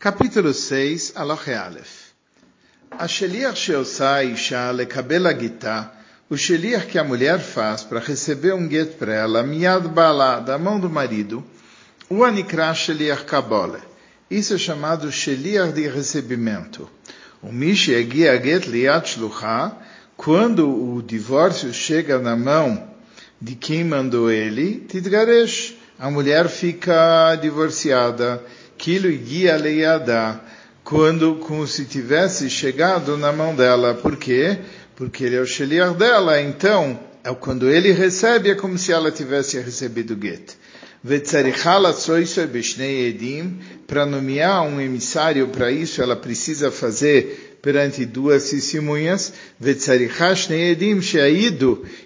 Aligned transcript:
Capítulo 0.00 0.54
6, 0.54 1.14
Aloche 1.16 1.52
Aleph. 1.52 2.12
A 2.88 3.08
Sheliach 3.08 3.56
Sheosá 3.56 4.22
Isha 4.22 4.70
Lekabel 4.70 5.26
Agitá, 5.26 5.92
o 6.30 6.36
Sheliach 6.36 6.86
que 6.86 7.00
a 7.00 7.02
mulher 7.02 7.40
faz 7.40 7.82
para 7.82 7.98
receber 7.98 8.54
um 8.54 8.70
get 8.70 8.92
para 8.96 9.12
ela, 9.12 9.42
miad 9.42 9.88
balá, 9.88 10.38
da 10.38 10.56
mão 10.56 10.78
do 10.78 10.88
marido, 10.88 11.42
o 12.08 12.22
Anikra 12.22 12.72
Sheliach 12.72 13.24
Kabole. 13.24 13.80
Isso 14.30 14.54
é 14.54 14.58
chamado 14.58 15.10
Sheliach 15.10 15.72
de 15.72 15.88
recebimento. 15.88 16.88
O 17.42 17.52
Mish 17.52 17.88
Egia 17.88 18.40
Get 18.40 18.66
Liat 18.66 19.04
Shluchá, 19.04 19.76
quando 20.16 20.70
o 20.70 21.02
divórcio 21.02 21.74
chega 21.74 22.20
na 22.20 22.36
mão 22.36 22.88
de 23.42 23.56
quem 23.56 23.82
mandou 23.82 24.30
ele, 24.30 24.78
Tidgaresh, 24.88 25.74
a 25.98 26.08
mulher 26.08 26.48
fica 26.48 27.34
divorciada 27.34 28.40
Kilo 28.78 29.10
guia 29.10 29.56
leiadá, 29.56 30.40
quando 30.84 31.34
como 31.34 31.66
se 31.66 31.84
tivesse 31.84 32.48
chegado 32.48 33.16
na 33.18 33.32
mão 33.32 33.54
dela. 33.54 33.92
Por 33.92 34.16
quê? 34.16 34.56
Porque 34.96 35.24
ele 35.24 35.36
é 35.36 35.40
o 35.40 35.46
sheliach 35.46 35.94
dela, 35.98 36.40
então, 36.40 36.98
é 37.24 37.34
quando 37.34 37.68
ele 37.68 37.92
recebe, 37.92 38.50
é 38.50 38.54
como 38.54 38.78
se 38.78 38.92
ela 38.92 39.10
tivesse 39.10 39.58
recebido 39.58 40.14
o 40.14 40.20
get. 40.20 40.52
Para 43.86 44.06
nomear 44.06 44.62
um 44.62 44.80
emissário 44.80 45.48
para 45.48 45.70
isso, 45.70 46.00
ela 46.00 46.16
precisa 46.16 46.70
fazer 46.70 47.58
perante 47.60 48.06
duas 48.06 48.50
testemunhas, 48.50 49.32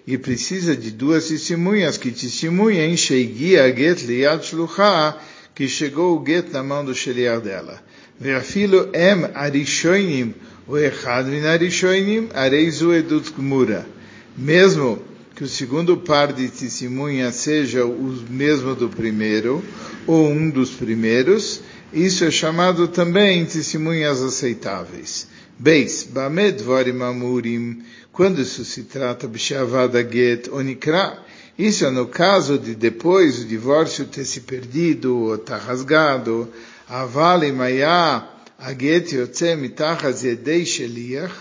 e 0.07 0.19
precisa 0.19 0.77
de 0.77 0.91
duas 0.91 1.29
testemunhas 1.29 1.97
que 1.97 2.11
testemunhem, 2.11 2.97
Sheigia 2.97 3.75
Get 3.77 4.03
Liad 4.03 4.45
Shluchah, 4.45 5.19
que 5.55 5.69
chegou 5.69 6.19
o 6.19 6.27
get 6.27 6.51
na 6.51 6.62
mão 6.62 6.84
do 6.84 6.95
Sheliar 6.95 7.41
dela. 7.41 7.83
Ve'afilo 8.19 8.91
em 8.95 9.30
arishoinim, 9.34 10.34
o 10.66 10.78
echad 10.78 11.27
min 11.27 11.45
arishoinim, 11.45 12.28
areizu 12.33 12.92
edut 12.92 13.33
gmura. 13.33 13.86
Mesmo 14.36 15.03
que 15.34 15.44
o 15.44 15.48
segundo 15.48 15.97
par 15.97 16.33
de 16.33 16.48
testemunhas 16.48 17.34
seja 17.36 17.84
o 17.84 18.25
mesmo 18.31 18.75
do 18.75 18.89
primeiro, 18.89 19.62
ou 20.06 20.28
um 20.28 20.48
dos 20.48 20.70
primeiros, 20.70 21.61
isso 21.92 22.25
é 22.25 22.31
chamado 22.31 22.89
também 22.89 23.44
testemunhas 23.44 24.22
aceitáveis. 24.22 25.27
Beis, 25.59 26.05
bamed 26.05 26.62
varim 26.62 27.03
amurim, 27.03 27.83
quando 28.12 28.41
isso 28.41 28.64
se 28.64 28.84
trata, 28.84 29.27
b'shavada 29.28 30.03
get 30.03 30.48
onikra, 30.48 31.19
isso 31.58 31.84
é 31.84 31.91
no 31.91 32.06
caso 32.06 32.58
de 32.58 32.75
depois 32.75 33.41
o 33.41 33.45
divórcio 33.47 34.06
ter 34.06 34.25
se 34.25 34.41
perdido 34.41 35.17
ou 35.19 35.34
estar 35.34 35.59
tá 35.59 35.64
rasgado. 35.64 36.48
Avale 36.89 37.53
maya 37.53 38.27
aget 38.59 39.14
yotze 39.14 39.55
mitachas 39.56 40.22
yedei 40.22 40.64
sheliach 40.64 41.34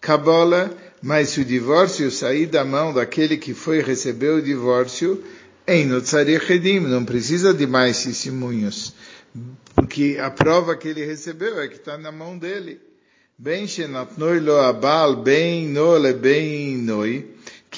kabola, 0.00 0.70
mas 1.02 1.30
se 1.30 1.40
o 1.40 1.44
divórcio 1.44 2.10
sair 2.10 2.46
da 2.46 2.64
mão 2.64 2.92
daquele 2.92 3.36
que 3.36 3.52
foi 3.52 3.82
receber 3.82 4.30
o 4.30 4.42
divórcio, 4.42 5.22
em 5.66 5.88
edim, 6.50 6.80
não 6.80 7.04
precisa 7.04 7.52
de 7.52 7.66
mais 7.66 8.02
testemunhos, 8.02 8.94
porque 9.74 10.18
a 10.20 10.30
prova 10.30 10.76
que 10.76 10.88
ele 10.88 11.04
recebeu 11.04 11.60
é 11.60 11.68
que 11.68 11.76
está 11.76 11.98
na 11.98 12.10
mão 12.10 12.38
dele. 12.38 12.80
Ben 13.36 13.68
shenatnoi 13.68 14.40
lo 14.40 14.58
abal, 14.58 15.22
ben 15.22 15.68
nole, 15.68 16.12
ben 16.12 16.78
noi 16.78 17.24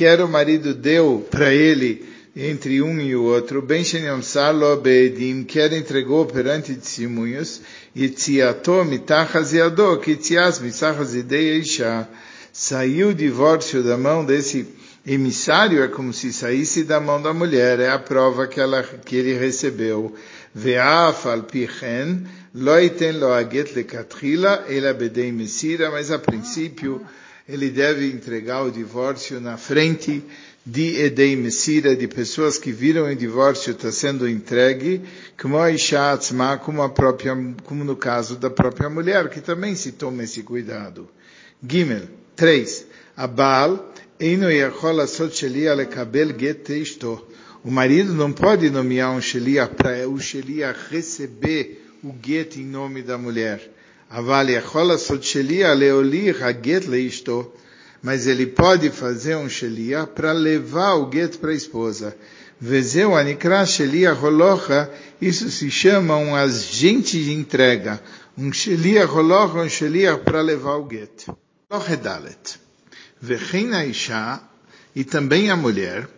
que 0.01 0.07
era 0.07 0.25
o 0.25 0.29
marido 0.31 0.73
deu 0.73 1.27
para 1.31 1.53
ele 1.53 2.09
entre 2.35 2.81
um 2.81 2.99
e 3.03 3.15
o 3.15 3.25
outro, 3.25 3.61
ben 3.61 3.85
shenyamsar 3.85 4.51
lo 4.51 4.75
beedim, 4.79 5.45
que 5.45 5.61
era 5.61 5.77
entregou 5.77 6.25
perante 6.25 6.73
testemunhos, 6.73 7.61
e 7.95 8.09
tziato 8.09 8.83
mitachas 8.83 9.53
yado, 9.53 9.99
que 9.99 10.17
tzias 10.17 10.59
mitachas 10.59 11.13
isha, 11.13 12.09
saiu 12.51 13.11
o 13.11 13.15
divórcio 13.15 13.83
da 13.83 13.99
mão 13.99 14.25
desse 14.25 14.67
emissário, 15.07 15.83
é 15.83 15.89
como 15.89 16.15
se 16.15 16.33
saísse 16.33 16.85
da 16.85 16.99
mão 16.99 17.21
da 17.21 17.35
mulher, 17.35 17.79
é 17.79 17.91
a 17.91 17.99
prova 17.99 18.47
que, 18.47 18.59
ela, 18.59 18.83
que 18.83 19.17
ele 19.17 19.35
recebeu. 19.35 20.15
Ve'af 20.55 21.29
al 21.29 21.43
pichen, 21.43 22.27
loiten 22.55 23.21
lo 23.21 23.35
aget 23.35 23.75
lekatrila, 23.77 24.65
ela 24.67 24.95
bedei 24.95 25.31
mesira, 25.31 25.91
mas 25.91 26.11
a 26.11 26.19
princípio, 26.19 27.03
ele 27.53 27.71
deve 27.71 28.07
entregar 28.07 28.63
o 28.63 28.71
divórcio 28.71 29.41
na 29.41 29.57
frente 29.57 30.23
de 30.65 31.01
Edei 31.01 31.35
Messira, 31.37 31.97
de 31.97 32.07
pessoas 32.07 32.59
que 32.59 32.71
viram 32.71 33.11
o 33.11 33.17
divórcio 33.17 33.73
está 33.73 33.91
sendo 33.91 34.29
entregue, 34.29 35.01
como 35.37 36.83
a 36.83 36.89
própria, 36.89 37.37
como 37.65 37.83
no 37.83 37.97
caso 37.97 38.37
da 38.37 38.51
própria 38.51 38.91
mulher, 38.91 39.29
que 39.31 39.41
também 39.41 39.75
se 39.75 39.93
toma 39.93 40.25
esse 40.25 40.43
cuidado. 40.43 41.09
Gimel, 41.67 42.09
3. 42.37 42.87
Abal, 43.17 43.93
Eino 44.19 44.51
Yachol 44.51 45.01
Asot 45.01 45.35
Shelia 45.35 45.75
Lekabel 45.75 46.39
Get 46.39 46.69
O 47.65 47.71
marido 47.71 48.13
não 48.13 48.33
pode 48.33 48.71
nomear 48.71 49.13
um 49.13 49.21
Shelia 49.21 49.67
para 49.67 50.09
o 50.09 50.19
Shelia 50.21 50.77
receber 50.91 51.87
o 52.03 52.15
get 52.23 52.57
em 52.57 52.65
nome 52.65 53.03
da 53.03 53.19
mulher. 53.19 53.80
Mas 58.03 58.27
ele 58.27 58.47
pode 58.47 58.91
fazer 58.91 59.37
um 59.37 59.49
shelia 59.49 60.05
para 60.07 60.33
levar 60.33 60.95
o 60.95 61.11
get 61.13 61.39
para 61.39 61.51
a 61.51 61.55
esposa. 61.55 62.17
Vezeu 62.61 63.17
anikra 63.17 63.65
shelia 63.65 64.13
holocha, 64.13 64.91
isso 65.23 65.49
se 65.49 65.71
chama 65.71 66.17
um 66.17 66.35
agente 66.35 67.23
de 67.23 67.33
entrega. 67.33 68.03
Um 68.37 68.53
shelia 68.53 69.07
holocha 69.07 69.59
um 69.59 69.69
shelia 69.69 70.19
para 70.19 70.41
levar 70.41 70.77
o 70.77 70.85
gueto. 70.85 71.37
Lohedalet. 71.71 72.59
Vechina 73.21 73.85
isha, 73.85 74.41
e 74.97 75.05
também 75.05 75.51
a 75.51 75.57
mulher, 75.57 76.09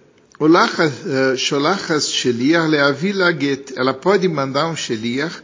eh, 0.40 1.36
sholachas 1.36 2.08
shelia 2.08 2.62
leavila 2.62 3.32
get. 3.32 3.74
Ela 3.76 3.92
pode 3.92 4.26
mandar 4.28 4.66
um 4.66 4.76
sheliach 4.76 5.42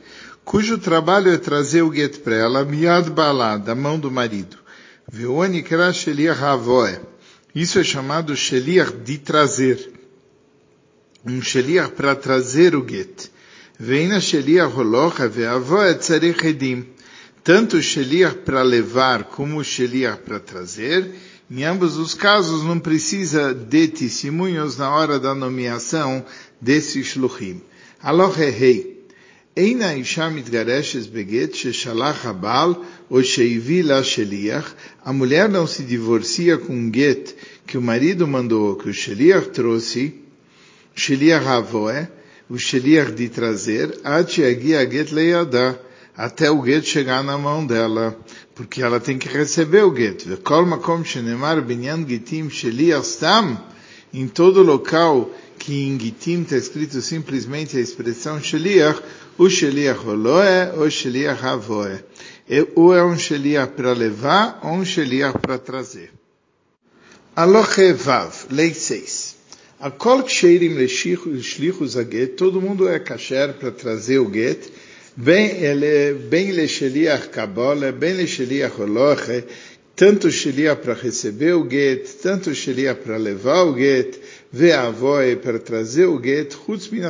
cujo 0.48 0.78
trabalho 0.78 1.31
é 1.31 1.36
trazer 1.36 1.82
o 1.82 1.92
get 1.92 2.20
para 2.20 2.34
ela, 2.34 2.64
miad 2.64 3.10
balá, 3.10 3.59
da 3.59 3.75
mão 3.75 4.00
do 4.00 4.10
marido. 4.10 4.56
Veoni 5.06 5.62
kra 5.62 5.92
sheliach. 5.92 7.03
Isso 7.54 7.78
é 7.78 7.84
chamado 7.84 8.34
sheliach 8.34 8.92
de 9.04 9.19
trazer. 9.19 9.92
Um 11.22 11.42
sheliach 11.42 11.92
para 11.92 12.16
trazer 12.16 12.75
o 12.75 12.82
get. 12.88 13.31
Veina 13.78 14.22
sheliach 14.22 14.75
holocha 14.75 15.28
veavoe 15.28 15.94
tzarech 15.97 16.47
edim. 16.47 16.87
Tanto 17.44 17.76
o 17.76 17.82
sheliach 17.82 18.38
para 18.38 18.62
levar 18.62 19.25
como 19.25 19.58
o 19.58 19.64
sheliach 19.64 20.22
para 20.22 20.41
trazer, 20.41 21.14
em 21.50 21.62
ambos 21.64 21.98
os 21.98 22.14
casos 22.14 22.64
não 22.64 22.78
precisa 22.78 23.53
de 23.53 23.88
testemunhos 23.88 24.78
na 24.78 24.91
hora 24.91 25.20
da 25.20 25.34
nomeação 25.34 26.25
desse 26.58 27.04
shluchim. 27.04 27.60
Alohe 28.00 28.48
rei. 28.48 28.88
אין 29.57 29.81
האישה 29.81 30.29
מתגרשת 30.29 31.12
בגט 31.12 31.53
ששלח 31.53 32.25
הבעל 32.25 32.74
ou 33.12 33.24
שהביא 33.24 33.84
לה 33.84 34.03
שליח, 34.03 34.74
a 35.06 35.13
mulher 35.13 35.47
não 35.47 35.68
se 35.68 35.84
divorcia 35.84 36.57
com 36.57 36.74
um 36.74 36.91
get 36.91 37.35
que 37.68 37.78
o 37.78 37.81
marido 37.81 38.28
mandou, 38.28 38.75
que 38.75 38.90
o 38.90 38.94
sheliach 38.94 39.50
trouxe, 39.50 40.16
sheliach 40.96 41.46
avoe, 41.46 42.07
o 42.50 42.57
sheliach 42.57 43.12
de 43.12 43.29
trazer, 43.29 44.00
ad 44.03 44.31
sheagia 44.31 44.84
get 44.90 45.12
leiadá, 45.12 45.78
até 46.18 46.50
o 46.50 46.63
get 46.66 46.84
chegar 46.85 47.24
na 47.24 47.38
mão 47.38 47.66
dela, 47.66 48.18
porque 48.56 48.81
ela 48.81 49.00
tem 49.00 49.18
que 49.18 49.28
receber 49.28 49.84
o 49.84 49.96
get. 49.96 50.25
Vekol 50.28 50.66
makom 50.66 51.03
shenemar 51.03 51.62
binyan 51.62 52.03
gitim 52.06 52.50
sheliach 52.50 53.06
stam, 53.06 53.59
em 54.13 54.28
todo 54.28 54.63
local 54.63 55.29
que 55.58 55.86
em 55.86 55.98
Gitim 55.98 56.42
está 56.42 56.56
escrito 56.56 57.00
simplesmente 57.02 57.76
a 57.76 57.80
expressão 57.80 58.41
Sheliach, 58.41 59.02
o 59.36 59.50
Sheliach 59.50 60.06
Oloe, 60.06 60.78
o 60.78 60.88
Sheliach 60.88 61.44
Avoe. 61.44 62.04
Ou 62.75 62.94
é 62.94 63.05
um 63.05 63.19
Sheliach 63.19 63.72
para 63.72 63.93
levar, 63.93 64.60
ou 64.62 64.72
um 64.72 64.84
Sheliach 64.84 65.38
para 65.38 65.58
trazer. 65.58 66.12
Aloche 67.37 67.93
Vav, 67.93 68.46
lei 68.50 68.72
6. 68.75 69.38
A 69.81 69.93
kol 69.93 70.25
ksherim 70.25 70.75
leshlichus 70.75 71.96
aget, 71.96 72.34
todo 72.34 72.61
mundo 72.61 72.88
é 72.88 72.99
kasher 72.99 73.54
para 73.54 73.70
trazer 73.70 74.19
o 74.19 74.28
get, 74.28 74.69
bem 75.16 75.50
ele, 75.62 76.14
bem 76.14 76.50
le 76.50 76.66
sheliach 76.66 77.28
kabole, 77.28 77.93
bem 77.93 78.14
le 78.14 78.26
sheliach 78.26 78.76
oloche, 78.81 79.44
tanto 79.99 80.31
sheliach 80.31 80.81
para 80.81 80.95
receber 80.95 81.55
o 81.55 81.69
get, 81.69 82.06
tanto 82.23 82.55
sheliach 82.55 83.00
para 83.00 83.17
levar 83.17 83.65
o 83.65 83.77
get, 83.77 84.17
ve'avoe 84.53 85.35
para 85.35 85.59
trazer 85.59 86.06
o 86.06 86.21
get, 86.23 86.55
chutz 86.55 86.89
min 86.89 87.03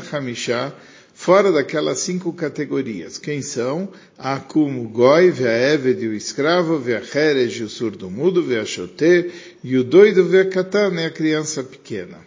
fora 1.13 1.53
daquelas 1.53 1.99
cinco 1.99 2.33
categorias. 2.33 3.19
Quem 3.19 3.43
são? 3.43 3.91
A 4.17 4.41
como 4.41 4.89
goi, 4.89 5.31
ve'eved, 5.31 6.07
o 6.07 6.15
escravo, 6.15 6.79
ve'acherej, 6.79 7.63
o 7.63 7.69
surdo 7.69 8.11
mudo, 8.11 8.43
ve'achote, 8.43 9.33
e 9.63 9.77
o 9.77 9.85
doido, 9.85 10.25
ve'katan, 10.25 11.05
a 11.05 11.11
criança 11.11 11.63
pequena. 11.63 12.19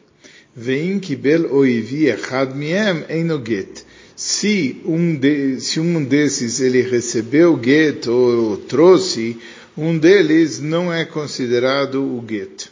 Ve'im 0.56 1.00
kibel 1.00 1.52
oivi 1.52 2.06
echad 2.06 2.54
miem 2.54 3.04
enoget. 3.10 3.84
se 4.22 4.80
um, 4.86 5.16
de, 5.16 5.60
se 5.60 5.80
um 5.80 6.04
desses 6.04 6.62
ele 6.62 6.84
recebeu 6.84 7.56
o 7.56 7.63
get 7.63 8.06
ou 8.06 8.56
trouxe, 8.56 9.38
um 9.81 9.98
deles 9.98 10.60
não 10.60 10.94
é 10.94 11.04
considerado 11.06 12.04
o 12.04 12.24
get. 12.30 12.69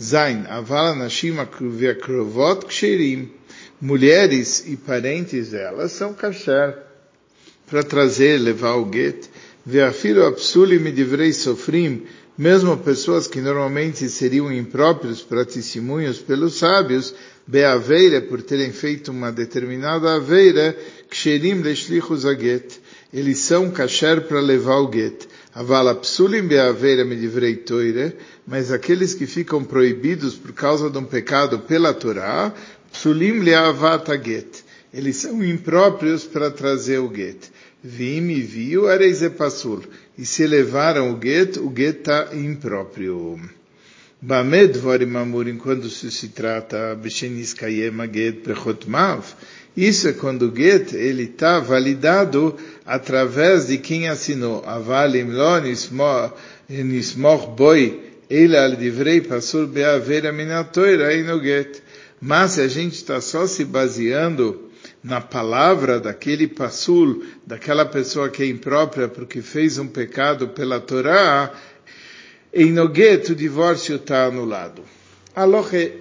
Zain, 0.00 0.44
avala 0.46 0.94
nashim 0.94 1.38
akrovot 1.38 2.66
ksherim. 2.66 3.30
Mulheres 3.80 4.64
e 4.66 4.76
parentes 4.76 5.52
delas 5.52 5.92
são 5.92 6.12
kasher 6.12 6.76
para 7.66 7.82
trazer, 7.82 8.38
levar 8.38 8.74
o 8.74 8.92
get. 8.92 9.30
Veafilo 9.64 10.26
apsulim 10.26 10.92
divrei 10.92 11.32
sofrim, 11.32 12.02
mesmo 12.36 12.76
pessoas 12.76 13.26
que 13.26 13.40
normalmente 13.40 14.06
seriam 14.10 14.52
impróprios 14.52 15.22
para 15.22 15.46
testemunhos 15.46 16.18
pelos 16.18 16.58
sábios, 16.58 17.14
beaveira, 17.46 18.20
por 18.20 18.42
terem 18.42 18.70
feito 18.70 19.10
uma 19.10 19.32
determinada 19.32 20.14
aveira, 20.14 20.76
ksherim 21.08 21.62
leshlichus 21.62 22.26
aget, 22.26 22.80
eles 23.14 23.38
são 23.38 23.70
kasher 23.70 24.26
para 24.28 24.40
levar 24.40 24.80
o 24.80 24.92
get. 24.92 25.26
Avala 25.54 25.94
psulim 25.96 26.46
beaveira 26.46 27.04
medivrei 27.04 27.56
toire, 27.56 28.16
mas 28.46 28.70
aqueles 28.70 29.14
que 29.14 29.26
ficam 29.26 29.64
proibidos 29.64 30.34
por 30.34 30.52
causa 30.52 30.88
de 30.88 30.96
um 30.98 31.04
pecado 31.04 31.58
pela 31.58 31.92
Torá, 31.92 32.54
psulim 32.92 33.40
leavat 33.40 34.08
get. 34.24 34.64
Eles 34.94 35.16
são 35.16 35.42
impróprios 35.44 36.24
para 36.24 36.50
trazer 36.50 36.98
o 36.98 37.12
get. 37.12 37.50
Vim 37.82 38.30
e 38.30 38.40
viu 38.40 38.88
areize 38.88 39.30
pasul. 39.30 39.82
E 40.16 40.24
se 40.24 40.46
levaram 40.46 41.12
o 41.12 41.20
get, 41.20 41.56
o 41.56 41.72
get 41.74 41.98
está 41.98 42.28
impróprio. 42.34 43.40
Bamed 44.22 44.76
vorim 44.78 45.16
amurim, 45.16 45.56
quando 45.56 45.88
se 45.88 46.28
trata 46.28 46.94
Beshenis 46.94 47.54
Kayema 47.54 48.06
Get 48.06 48.42
Prechotmav, 48.42 49.24
isso 49.76 50.08
é 50.08 50.12
quando 50.12 50.42
o 50.42 50.56
get 50.56 50.92
ele 50.92 51.24
está 51.24 51.60
validado 51.60 52.56
através 52.84 53.68
de 53.68 53.78
quem 53.78 54.08
assinou. 54.08 54.64
Avalim 54.66 55.30
lo 55.30 55.60
nismoch 56.68 57.46
boi 57.56 58.00
ele 58.28 58.56
al 58.56 58.76
divrei 58.76 59.20
passur 59.20 59.66
beavera 59.66 60.32
minatoira 60.32 61.16
no 61.22 61.40
get. 61.42 61.82
Mas 62.20 62.52
se 62.52 62.60
a 62.60 62.68
gente 62.68 62.94
está 62.94 63.20
só 63.20 63.46
se 63.46 63.64
baseando 63.64 64.70
na 65.02 65.20
palavra 65.20 65.98
daquele 65.98 66.46
passul, 66.46 67.24
daquela 67.46 67.86
pessoa 67.86 68.28
que 68.28 68.42
é 68.42 68.46
imprópria 68.46 69.08
porque 69.08 69.40
fez 69.40 69.78
um 69.78 69.86
pecado 69.86 70.48
pela 70.48 70.78
Torá, 70.78 71.52
em 72.52 72.70
Noguet 72.72 73.32
o 73.32 73.34
divórcio 73.34 73.96
está 73.96 74.26
anulado. 74.26 74.82
Alohe 75.34 75.94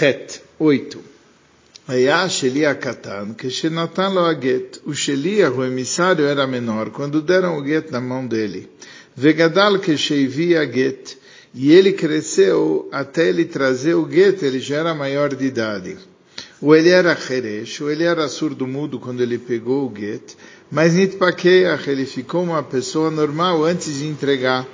Het, 0.00 0.40
8. 0.58 1.13
היה 1.87 2.29
שליח 2.29 2.73
קטן, 2.73 3.25
כשנתן 3.37 4.13
לו 4.13 4.27
הגט, 4.27 4.77
ושליח, 4.87 5.53
o 5.55 5.63
emissário, 5.63 6.25
era 6.25 6.45
menor, 6.45 6.91
quando 6.91 7.21
deram 7.21 7.57
o 7.57 7.65
get 7.65 7.89
na 7.89 7.99
mão 7.99 8.27
dele. 8.27 8.69
Vegadal 9.17 9.79
כשהביא 9.79 10.59
הגט, 10.59 11.09
e 11.55 11.71
ele 11.71 11.93
cresceu 11.93 12.87
até 12.91 13.29
ele 13.29 13.45
trazer 13.45 13.95
o 13.95 14.07
get, 14.07 14.43
ele 14.43 14.59
já 14.59 14.77
era 14.77 14.93
maior 14.93 15.33
de 15.33 15.45
idade. 15.45 15.97
Ou 16.61 16.75
ele 16.75 16.89
era 16.89 17.17
Heresh, 17.17 17.81
ou 17.81 17.89
ele 17.89 18.03
era 18.03 18.27
surdo-mudo 18.27 18.99
quando 18.99 19.21
ele 19.21 19.39
pegou 19.39 19.89
o 19.89 19.95
get, 19.95 20.35
mas 20.69 20.93
Nitpakeach, 20.93 21.89
ele 21.89 22.05
ficou 22.05 22.43
uma 22.43 22.61
pessoa 22.61 23.09
normal 23.09 23.63
antes 23.63 23.97
de 23.99 24.05
entregar. 24.05 24.67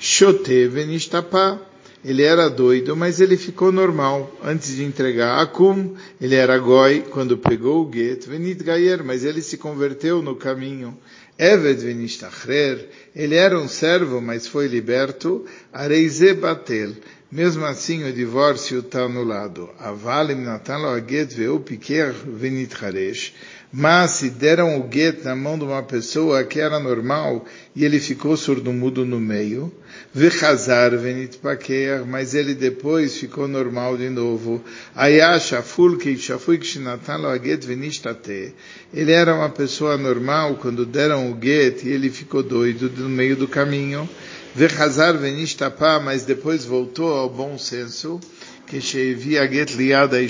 Shotev 0.00 0.84
Nishtapa, 0.84 1.60
ele 2.05 2.21
era 2.21 2.47
doido, 2.49 2.95
mas 2.95 3.19
ele 3.19 3.35
ficou 3.35 3.71
normal 3.71 4.31
antes 4.43 4.75
de 4.75 4.83
entregar. 4.83 5.41
Akum, 5.41 5.95
ele 6.21 6.35
era 6.35 6.55
goi 6.59 7.01
quando 7.09 7.35
pegou 7.35 7.83
o 7.83 7.91
get. 7.91 8.27
Venit 8.27 8.63
Gayer, 8.63 9.03
mas 9.03 9.25
ele 9.25 9.41
se 9.41 9.57
converteu 9.57 10.21
no 10.21 10.35
caminho. 10.35 10.95
Eved 11.37 11.83
Venistachrer, 11.83 12.87
ele 13.15 13.35
era 13.35 13.59
um 13.59 13.67
servo, 13.67 14.21
mas 14.21 14.47
foi 14.47 14.67
liberto. 14.67 15.45
Areize 15.73 16.33
Batel, 16.35 16.93
mesmo 17.31 17.65
assim, 17.65 18.07
o 18.07 18.13
divórcio 18.13 18.79
está 18.79 19.01
anulado. 19.01 19.69
Avalim 19.79 20.35
natan 20.35 20.77
lo 20.77 20.89
aget 20.89 21.33
veu 21.35 21.59
piker 21.59 22.13
venitcharesh. 22.13 23.33
Mas 23.77 24.11
se 24.11 24.29
deram 24.29 24.79
o 24.79 24.89
get 24.89 25.25
na 25.25 25.35
mão 25.35 25.59
de 25.59 25.65
uma 25.65 25.83
pessoa 25.83 26.45
que 26.45 26.61
era 26.61 26.79
normal 26.79 27.45
e 27.75 27.83
ele 27.83 27.99
ficou 27.99 28.37
surdo-mudo 28.37 29.03
no 29.03 29.19
meio, 29.19 29.69
vechazar 30.13 30.97
venitpaker, 30.97 32.05
mas 32.05 32.33
ele 32.33 32.55
depois 32.55 33.17
ficou 33.17 33.49
normal 33.49 33.97
de 33.97 34.09
novo. 34.09 34.63
Ayasha 34.95 35.61
fulki 35.61 36.17
shafui 36.17 36.57
kshinatan 36.57 37.17
lo 37.17 37.27
aget 37.27 37.65
venishtate. 37.65 38.53
Ele 38.93 39.11
era 39.11 39.35
uma 39.35 39.49
pessoa 39.49 39.97
normal 39.97 40.55
quando 40.55 40.85
deram 40.85 41.29
o 41.29 41.37
get 41.37 41.83
e 41.83 41.89
ele 41.89 42.09
ficou 42.09 42.41
doido 42.41 42.89
no 42.97 43.09
meio 43.09 43.35
do 43.35 43.45
caminho. 43.45 44.09
Vechazar 44.55 45.17
venistapa, 45.17 45.99
mas 45.99 46.23
depois 46.23 46.63
voltou 46.63 47.13
ao 47.13 47.29
bom 47.29 47.57
senso, 47.57 48.21
que 48.65 48.79
Shevia 48.79 49.45
get 49.51 49.75
liada 49.75 50.21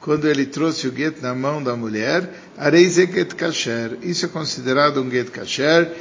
quando 0.00 0.26
ele 0.26 0.46
trouxe 0.46 0.88
o 0.88 0.96
get 0.96 1.20
na 1.20 1.34
mão 1.34 1.62
da 1.62 1.76
mulher, 1.76 2.28
areize 2.56 3.06
get 3.06 3.34
kasher. 3.34 3.98
Isso 4.02 4.24
é 4.24 4.28
considerado 4.28 5.02
um 5.02 5.10
get 5.10 5.30
kasher, 5.30 5.92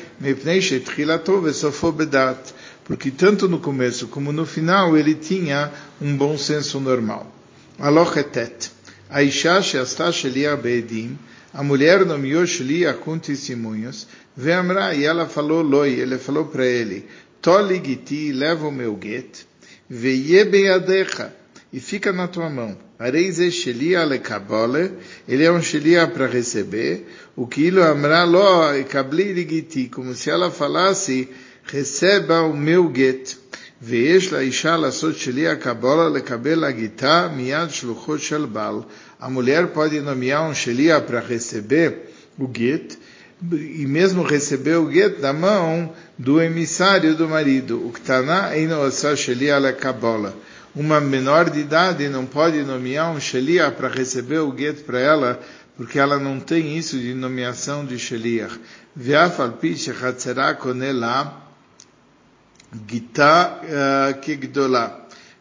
porque 2.85 3.11
tanto 3.11 3.47
no 3.47 3.59
começo 3.59 4.07
como 4.07 4.31
no 4.31 4.45
final 4.45 4.97
ele 4.97 5.13
tinha 5.15 5.71
um 6.01 6.15
bom 6.15 6.37
senso 6.37 6.79
normal. 6.79 7.31
Alochetet. 7.77 8.71
A 9.09 9.23
isha 9.23 9.61
sheasta 9.61 10.11
shelia 10.11 10.55
beedim, 10.55 11.17
a 11.51 11.63
mulher 11.63 12.05
nomeou 12.05 12.45
Shelia 12.45 12.93
com 12.93 13.17
testemunhos, 13.17 14.07
Vemra, 14.37 14.93
e 14.93 15.03
ela 15.03 15.27
falou 15.27 15.63
loi, 15.63 15.93
ele 15.93 16.19
falou 16.19 16.45
para 16.45 16.65
ele, 16.65 17.07
Toligiti, 17.41 18.31
leva 18.31 18.67
o 18.67 18.71
meu 18.71 18.97
get, 19.01 19.45
veie 19.89 20.45
beadecha, 20.45 21.33
e 21.72 21.81
fica 21.81 22.12
na 22.12 22.28
tua 22.28 22.48
mão. 22.48 22.76
Areize 22.98 23.50
shelia 23.50 24.04
lekabole, 24.04 24.92
ele 25.28 25.44
é 25.44 25.50
um 25.50 25.60
shelia 25.60 26.06
para 26.06 26.26
receber, 26.26 27.06
o 27.34 27.46
que 27.46 27.62
ilo 27.62 27.82
amra 27.82 28.25
lo 28.25 28.72
ekabli 28.75 29.32
ligiti, 29.32 29.88
como 29.88 30.14
se 30.14 30.31
ela 30.31 30.50
falasse, 30.50 31.28
receba 31.64 32.42
o 32.42 32.56
meu 32.56 32.92
get. 32.94 33.36
ויש 33.82 34.32
לאישה 34.32 34.76
לעשות 34.76 35.16
שליח 35.16 35.54
קבלה 35.54 36.08
לקבל 36.08 36.64
הגיתה 36.64 37.28
מיד 37.36 37.70
שלוחו 37.70 38.19
של 38.19 38.46
בעל. 38.46 38.82
A 39.20 39.28
mulher 39.28 39.66
pode 39.75 40.00
nomear 40.00 40.42
um 40.42 40.54
shelia 40.54 41.00
para 41.00 41.20
receber 41.20 42.10
o 42.38 42.46
get, 42.46 42.98
e 43.52 43.86
mesmo 43.86 44.22
receber 44.22 44.76
o 44.76 44.90
get 44.90 45.19
da 45.20 45.32
mão 45.32 45.92
do 46.19 46.40
emissário 46.40 47.14
do 47.14 47.29
marido. 47.29 47.86
O 47.86 47.91
Ktaná 47.91 48.56
Einosa 48.56 49.17
Shelia 49.17 49.58
la 49.58 49.72
Kabola. 49.72 50.34
Uma 50.76 51.02
menor 51.02 51.49
de 51.49 51.59
idade 51.61 52.07
não 52.09 52.26
pode 52.28 52.61
nomear 52.64 53.11
um 53.11 53.19
Shelia 53.19 53.71
para 53.71 53.90
receber 53.90 54.40
o 54.40 54.56
get 54.56 54.83
para 54.83 54.99
ela, 54.99 55.40
porque 55.76 55.97
ela 55.97 56.19
não 56.19 56.40
tem 56.40 56.78
isso 56.78 56.99
de 56.99 57.14
nomeação 57.14 57.83
de 57.83 57.97
Shelia. 57.97 58.49
Ve'afal 58.95 59.54
pi 59.54 59.76
shechatzera 59.76 60.54
konela 60.54 61.44
gita 62.88 63.61
eh. 63.64 64.14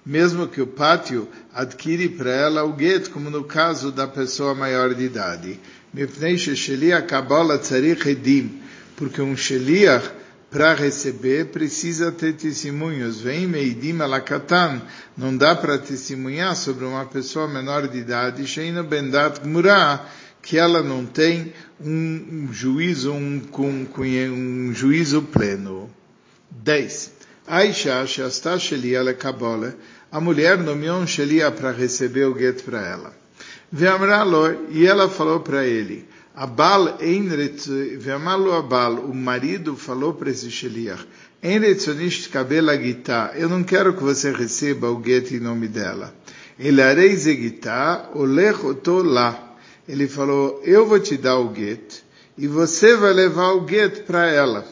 Mesmo 0.06 0.48
que 0.48 0.62
o 0.62 0.66
pátio 0.66 1.28
adquire 1.52 2.08
para 2.08 2.30
ela 2.30 2.64
o 2.64 2.74
get, 2.78 3.10
como 3.10 3.28
no 3.28 3.44
caso 3.44 3.92
da 3.92 4.06
pessoa 4.08 4.54
maior 4.54 4.94
de 4.94 5.04
idade. 5.04 5.60
Sheliach. 6.56 7.06
Porque 8.96 9.20
um 9.20 9.36
Sheliach 9.36 10.17
para 10.50 10.74
receber 10.74 11.46
precisa 11.46 12.10
ter 12.10 12.34
testemunhos. 12.34 13.20
Vem 13.20 13.46
meidim 13.46 14.00
alakatan, 14.00 14.80
não 15.16 15.36
dá 15.36 15.54
para 15.54 15.78
testemunhar 15.78 16.56
sobre 16.56 16.84
uma 16.84 17.04
pessoa 17.04 17.46
menor 17.46 17.86
de 17.88 17.98
idade, 17.98 18.46
sheina 18.46 18.82
bendat 18.82 19.40
gmurah, 19.40 20.06
que 20.40 20.56
ela 20.56 20.82
não 20.82 21.04
tem 21.04 21.52
um, 21.80 22.48
juízo, 22.50 23.12
um, 23.12 23.42
um, 23.58 23.86
um, 23.98 24.72
juízo 24.72 25.22
pleno. 25.22 25.90
10. 26.50 27.12
Aisha, 27.46 28.06
Shasta 28.06 28.58
Shelia 28.58 29.02
Lekabole, 29.02 29.74
a 30.10 30.20
mulher 30.20 30.58
nomeou 30.58 30.98
um 30.98 31.06
Shelia 31.06 31.50
para 31.50 31.70
receber 31.72 32.24
o 32.24 32.38
get 32.38 32.62
para 32.62 32.86
ela. 32.86 33.12
Veamralo, 33.70 34.68
e 34.70 34.86
ela 34.86 35.10
falou 35.10 35.40
para 35.40 35.66
ele, 35.66 36.08
Abal 36.40 36.96
Veamalo 37.98 38.52
Abal, 38.52 38.94
o 38.94 39.12
marido 39.12 39.74
falou 39.74 40.14
para 40.14 40.30
esse 40.30 40.48
Sheliach, 40.48 41.04
Enretzonist 41.42 42.28
Kabela 42.28 42.80
Gita, 42.80 43.32
eu 43.34 43.48
não 43.48 43.64
quero 43.64 43.92
que 43.92 44.04
você 44.04 44.30
receba 44.30 44.88
o 44.88 45.02
get 45.04 45.32
em 45.32 45.40
nome 45.40 45.66
dela. 45.66 46.14
Ele 46.56 46.80
areize 46.80 47.34
Gita, 47.34 48.08
olech 48.14 48.56
lá. 49.04 49.56
Ele 49.88 50.06
falou, 50.06 50.62
eu 50.64 50.86
vou 50.86 51.00
te 51.00 51.16
dar 51.16 51.40
o 51.40 51.52
get, 51.52 52.04
e 52.36 52.46
você 52.46 52.94
vai 52.94 53.12
levar 53.12 53.54
o 53.54 53.66
get 53.68 54.04
para 54.04 54.30
ela. 54.30 54.64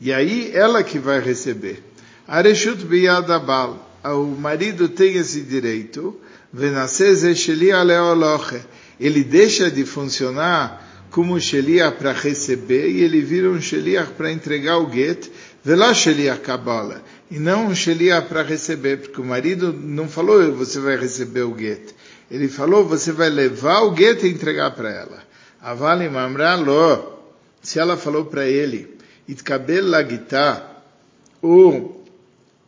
E 0.00 0.12
aí 0.12 0.50
ela 0.52 0.82
que 0.82 0.98
vai 0.98 1.20
receber. 1.20 1.84
Areshut 2.26 2.84
Biyad 2.84 3.30
Abal, 3.30 3.78
o 4.02 4.24
marido 4.36 4.88
tem 4.88 5.14
esse 5.14 5.42
direito, 5.42 6.18
Venaseze 6.52 7.32
Shelia 7.36 7.80
Leoloche, 7.80 8.60
ele 9.00 9.24
deixa 9.24 9.70
de 9.70 9.84
funcionar 9.84 10.88
como 11.10 11.40
Sheliach 11.40 11.96
para 11.96 12.12
receber 12.12 12.90
e 12.90 13.02
ele 13.02 13.20
vira 13.22 13.50
um 13.50 13.60
Sheliach 13.60 14.12
para 14.12 14.30
entregar 14.30 14.78
o 14.78 14.92
get, 14.92 15.28
velá 15.64 15.92
Sheliach 15.92 16.40
Kabbalah, 16.40 17.02
e 17.30 17.38
não 17.38 17.68
um 17.68 17.74
Sheliach 17.74 18.28
para 18.28 18.42
receber, 18.42 18.98
porque 18.98 19.20
o 19.20 19.24
marido 19.24 19.72
não 19.72 20.08
falou 20.08 20.52
você 20.52 20.78
vai 20.78 20.96
receber 20.96 21.42
o 21.42 21.56
get, 21.58 21.94
ele 22.30 22.46
falou 22.48 22.86
você 22.86 23.10
vai 23.10 23.30
levar 23.30 23.80
o 23.82 23.96
get 23.96 24.22
e 24.22 24.28
entregar 24.28 24.70
para 24.72 24.90
ela. 24.90 25.30
Avali 25.60 26.08
Mamra 26.08 26.54
Lo, 26.54 27.18
se 27.60 27.78
ela 27.78 27.96
falou 27.96 28.26
para 28.26 28.46
ele, 28.46 28.96
Itkabel 29.26 29.88
Lagita, 29.88 30.64
ou 31.42 32.04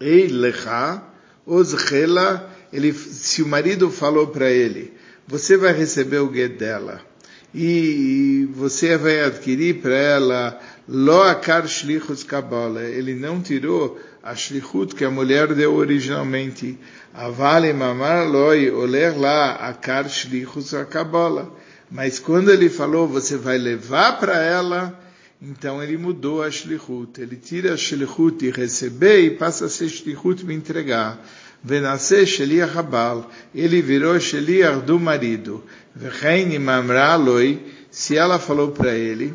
Ei 0.01 0.27
Lecha, 0.27 1.03
Ozchela, 1.47 2.52
ele, 2.73 2.93
se 2.93 3.43
o 3.43 3.47
marido 3.47 3.91
falou 3.91 4.29
para 4.29 4.51
ele, 4.51 4.93
você 5.27 5.57
vai 5.57 5.73
receber 5.73 6.19
o 6.19 6.33
get 6.33 6.57
dela, 6.59 7.01
e 7.55 8.49
você 8.55 8.97
vai 8.97 9.21
adquirir 9.21 9.83
para 9.83 9.95
ela 9.95 10.61
lo 10.89 11.23
akar 11.23 11.69
shlichus 11.69 12.25
kabbalah. 12.25 12.83
Ele 12.83 13.15
não 13.15 13.43
tirou 13.43 14.01
a 14.23 14.35
shlichut 14.35 14.95
que 14.95 15.05
a 15.05 15.11
mulher 15.11 15.55
deu 15.55 15.75
originalmente. 15.75 16.79
Avale 17.13 17.73
mamar 17.75 18.27
loi 18.27 18.71
oler 18.71 19.19
lá 19.19 19.57
akar 19.57 20.09
shlichus 20.09 20.73
kabbalah. 20.89 21.49
Mas 21.91 22.19
quando 22.19 22.51
ele 22.51 22.71
falou, 22.71 23.07
você 23.07 23.37
vai 23.37 23.59
levar 23.59 24.19
para 24.19 24.41
ela, 24.43 24.99
então 25.41 25.83
ele 25.83 25.99
mudou 25.99 26.43
a 26.43 26.51
shlichut. 26.51 27.21
Ele 27.21 27.37
tira 27.37 27.75
a 27.75 27.77
shlichut 27.77 28.39
de 28.39 28.51
receber 28.51 29.21
e 29.21 29.31
passa 29.31 29.67
a 29.67 29.69
ser 29.69 29.91
shlichut 29.91 30.43
de 30.43 30.55
entregar. 30.55 31.23
Venasce 31.63 32.27
shliach 32.27 32.77
habal. 32.77 33.31
Ele 33.55 33.81
virou 33.83 34.19
shliach 34.19 34.81
do 34.85 34.99
marido. 34.99 35.63
Vechein 35.95 36.59
mamra 36.59 37.17
loi. 37.17 37.61
Se 37.91 38.17
ela 38.17 38.39
falou 38.39 38.71
para 38.71 38.95
ele, 38.95 39.35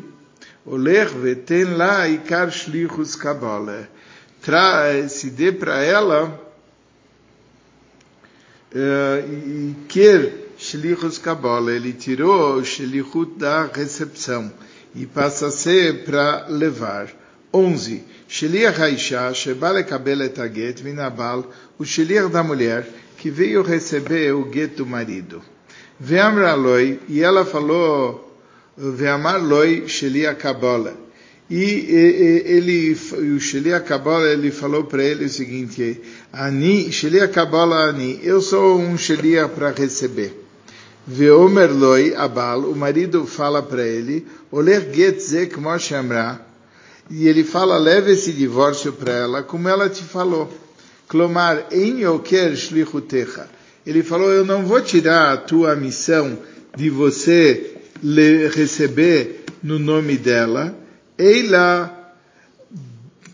Oler 0.66 1.08
veten 1.08 1.76
lá 1.76 2.08
ikar 2.08 2.50
shlichus 2.50 3.14
kabbalah. 3.14 3.88
Se 5.08 5.30
dê 5.30 5.52
para 5.52 5.82
ela 5.82 6.40
e 8.74 9.74
quer 9.88 10.48
Shlichus 10.58 11.18
Kabbalah, 11.18 11.72
ele 11.72 11.92
tirou 11.92 12.56
o 12.56 12.64
Shlichut 12.64 13.38
da 13.38 13.64
recepção 13.64 14.52
e 14.94 15.06
passa 15.06 15.46
a 15.46 15.50
ser 15.52 16.04
para 16.04 16.46
levar. 16.48 17.08
11. 17.54 18.04
Shliach 18.28 18.74
Haisha, 18.74 19.34
Sheba 19.34 19.72
lekabel 19.72 20.22
et 20.22 20.36
haget, 20.36 20.82
vinabal, 20.82 21.46
o 21.78 21.84
Shliach 21.84 22.30
da 22.30 22.42
mulher, 22.42 22.86
que 23.16 23.30
veio 23.30 23.62
receber 23.62 24.32
o 24.32 24.50
get 24.52 24.76
do 24.76 24.84
marido. 24.84 25.42
Veamra 25.98 26.54
loi, 26.54 27.00
e 27.08 27.22
ela 27.22 27.44
falou, 27.44 28.28
Veamar 28.76 29.42
loi 29.42 29.88
Shliach 29.88 30.38
Kabbalah. 30.38 30.94
E, 31.50 32.44
ele, 32.46 32.92
o 32.92 33.40
Shliach 33.40 33.86
Kabbalah, 33.86 34.30
ele 34.30 34.50
falou 34.50 34.84
para 34.84 35.02
ele 35.02 35.24
o 35.24 35.28
seguinte, 35.30 36.00
Ani, 36.32 36.92
Shliach 36.92 37.32
Kabbalah 37.32 37.88
Ani, 37.88 38.20
eu 38.22 38.42
sou 38.42 38.78
um 38.78 38.96
Shliach 38.98 39.54
para 39.54 39.70
receber. 39.70 40.32
Veomer 41.06 41.72
loi 41.72 42.14
abal, 42.14 42.60
o 42.60 42.76
marido 42.76 43.24
fala 43.24 43.62
para 43.62 43.82
ele, 43.82 44.26
oler 44.52 44.92
get 44.92 45.18
zek 45.18 45.56
amra, 45.96 46.38
e 47.10 47.26
ele 47.26 47.44
fala, 47.44 47.78
leve 47.78 48.12
esse 48.12 48.32
divórcio 48.32 48.92
para 48.92 49.12
ela, 49.12 49.42
como 49.42 49.68
ela 49.68 49.88
te 49.88 50.04
falou. 50.04 50.52
Clomar, 51.08 51.66
em 51.72 52.02
yoker 52.02 52.54
shlichutecha. 52.54 53.48
Ele 53.86 54.02
falou, 54.02 54.30
eu 54.30 54.44
não 54.44 54.66
vou 54.66 54.80
tirar 54.82 55.32
a 55.32 55.36
tua 55.38 55.74
missão 55.74 56.38
de 56.76 56.90
você 56.90 57.76
receber 58.54 59.44
no 59.62 59.78
nome 59.78 60.16
dela. 60.16 60.76
Eila, 61.18 62.14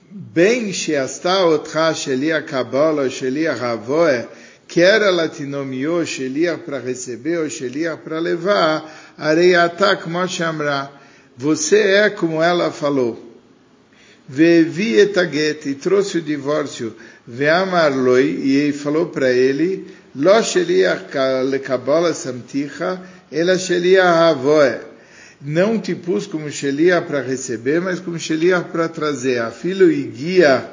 bem 0.08 0.72
sheasta 0.72 1.44
otcha 1.46 1.92
shelia 1.94 2.40
kabbalah, 2.42 3.10
shelia 3.10 3.52
havoe, 3.52 4.26
quer 4.68 5.02
ela 5.02 5.28
te 5.28 5.44
nomeou 5.44 6.04
Sheliach 6.04 6.62
para 6.62 6.78
receber 6.78 7.38
ou 7.38 7.50
Sheliach 7.50 8.02
para 8.02 8.18
levar, 8.18 9.14
Areiatak 9.18 10.08
Moshamra, 10.08 10.90
você 11.36 11.78
é 11.78 12.10
como 12.10 12.42
ela 12.42 12.70
falou. 12.70 13.23
Vevi 14.28 14.98
etaget, 14.98 15.66
e 15.68 15.74
trouxe 15.74 16.18
o 16.18 16.22
divórcio, 16.22 16.94
veamar 17.26 17.94
loi, 17.94 18.40
e 18.42 18.56
ele 18.56 18.72
falou 18.72 19.06
para 19.06 19.30
ele, 19.30 19.86
lo 20.14 20.42
Sheliach 20.42 21.12
lekabala 21.44 22.14
samticha, 22.14 23.00
ela 23.30 23.58
Sheliach 23.58 24.30
avoe. 24.30 24.80
Não 25.42 25.78
te 25.78 25.94
pus 25.94 26.26
como 26.26 26.50
Sheliach 26.50 27.06
para 27.06 27.20
receber, 27.20 27.80
mas 27.80 28.00
como 28.00 28.18
Sheliach 28.18 28.70
para 28.70 28.88
trazer. 28.88 29.40
A 29.40 29.50
filho 29.50 29.92
e 29.92 30.04
guia 30.04 30.70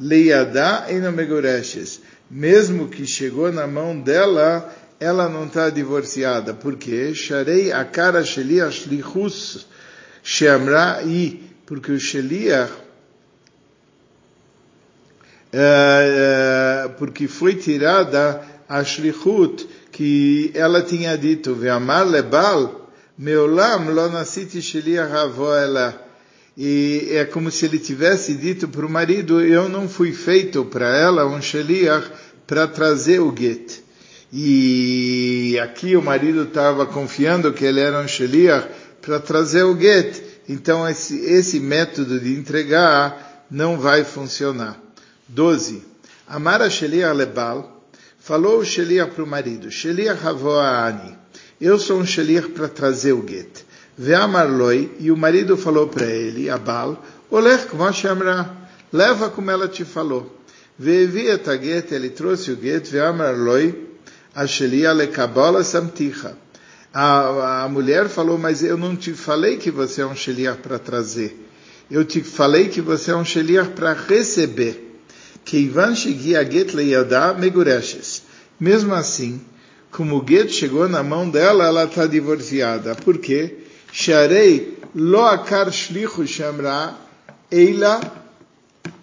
leiadá 0.00 0.86
e 0.88 0.94
não 0.94 1.12
megoreshes 1.12 2.00
mesmo 2.30 2.88
que 2.88 3.06
chegou 3.06 3.50
na 3.52 3.66
mão 3.66 3.98
dela, 3.98 4.74
ela 5.00 5.28
não 5.28 5.46
está 5.46 5.70
divorciada. 5.70 6.52
Por 6.52 6.76
quê? 6.76 7.14
Sharei 7.14 7.72
akara 7.72 8.22
sheliach 8.22 8.72
shlichus 8.72 9.66
sheamra 10.22 11.02
i. 11.04 11.47
Porque 11.68 11.92
o 11.92 12.00
sheliach, 12.00 12.72
uh, 15.52 16.88
porque 16.96 17.28
foi 17.28 17.56
tirada 17.56 18.42
a 18.66 18.82
shlichut 18.82 19.68
que 19.92 20.50
ela 20.54 20.80
tinha 20.80 21.14
dito, 21.18 21.54
ve'amar 21.54 22.08
lebal, 22.08 22.90
meolam 23.18 23.90
lo 23.92 24.08
nasiti 24.08 24.62
sheliach 24.62 25.12
avo 25.12 25.52
ela. 25.52 26.06
E 26.56 27.10
é 27.10 27.26
como 27.26 27.50
se 27.50 27.66
ele 27.66 27.78
tivesse 27.78 28.32
dito 28.32 28.66
para 28.66 28.86
o 28.86 28.90
marido, 28.90 29.44
eu 29.44 29.68
não 29.68 29.90
fui 29.90 30.12
feito 30.12 30.64
para 30.64 30.96
ela 30.96 31.26
um 31.26 31.42
sheliach 31.42 32.10
para 32.46 32.66
trazer 32.66 33.20
o 33.20 33.30
get. 33.36 33.82
E 34.32 35.58
aqui 35.62 35.94
o 35.96 36.02
marido 36.02 36.44
estava 36.44 36.86
confiando 36.86 37.52
que 37.52 37.66
ele 37.66 37.80
era 37.80 38.00
um 38.00 38.08
sheliach 38.08 38.68
para 39.02 39.20
trazer 39.20 39.64
o 39.64 39.78
get. 39.78 40.27
Então 40.48 40.88
esse, 40.88 41.18
esse 41.20 41.60
método 41.60 42.18
de 42.18 42.34
entregar 42.34 43.44
não 43.50 43.78
vai 43.78 44.04
funcionar. 44.04 44.80
12. 45.28 45.82
Amara 46.26 46.70
sheliach 46.70 47.14
lebal, 47.14 47.84
falou 48.18 48.60
o 48.60 48.64
sheliach 48.64 49.12
para 49.12 49.24
o 49.24 49.26
marido, 49.26 49.70
sheliach 49.70 50.20
ani, 50.24 51.16
eu 51.60 51.78
sou 51.78 51.98
um 51.98 52.06
sheliach 52.06 52.48
para 52.50 52.68
trazer 52.68 53.12
o 53.12 53.26
get. 53.26 53.64
Ve'amarloi, 53.98 54.92
e 55.00 55.10
o 55.10 55.16
marido 55.16 55.56
falou 55.56 55.88
para 55.88 56.06
ele, 56.06 56.48
Abal, 56.48 57.02
Olech 57.30 57.66
como 57.66 57.84
Amra, 57.84 58.56
leva 58.92 59.28
como 59.28 59.50
ela 59.50 59.66
te 59.66 59.84
falou. 59.84 60.38
Ve'evi 60.78 61.26
et 61.26 61.44
get, 61.60 61.90
ele 61.90 62.10
trouxe 62.10 62.52
o 62.52 62.60
get, 62.60 62.88
ve'amarloi, 62.88 63.88
Ashelia 64.34 64.92
lekabala 64.92 65.64
samticha. 65.64 66.36
A, 67.00 67.62
a 67.62 67.68
mulher 67.68 68.08
falou, 68.08 68.36
mas 68.36 68.64
eu 68.64 68.76
não 68.76 68.96
te 68.96 69.12
falei 69.12 69.56
que 69.56 69.70
você 69.70 70.00
é 70.00 70.06
um 70.06 70.16
sheliach 70.16 70.58
para 70.60 70.80
trazer. 70.80 71.48
Eu 71.88 72.04
te 72.04 72.24
falei 72.24 72.66
que 72.66 72.80
você 72.80 73.12
é 73.12 73.14
um 73.14 73.24
sheliach 73.24 73.70
para 73.70 73.92
receber. 73.92 74.98
Keivan 75.44 75.94
shegia 75.94 76.42
get 76.44 76.74
leyadá 76.74 77.32
megureshes. 77.34 78.24
Mesmo 78.58 78.92
assim, 78.94 79.40
como 79.92 80.18
o 80.18 80.26
get 80.28 80.50
chegou 80.50 80.88
na 80.88 81.04
mão 81.04 81.30
dela, 81.30 81.66
ela 81.66 81.84
está 81.84 82.04
divorciada. 82.04 82.96
Por 82.96 83.18
quê? 83.18 83.58
Sharei 83.92 84.76
lo 84.92 85.24
akar 85.24 85.72
shlichu 85.72 86.26
shamra 86.26 86.96
eila, 87.48 88.00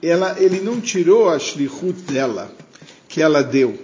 ela, 0.04 0.36
ele 0.38 0.60
não 0.60 0.82
tirou 0.82 1.30
a 1.30 1.40
shlichut 1.40 2.02
dela, 2.12 2.52
que 3.08 3.22
ela 3.22 3.42
deu. 3.42 3.80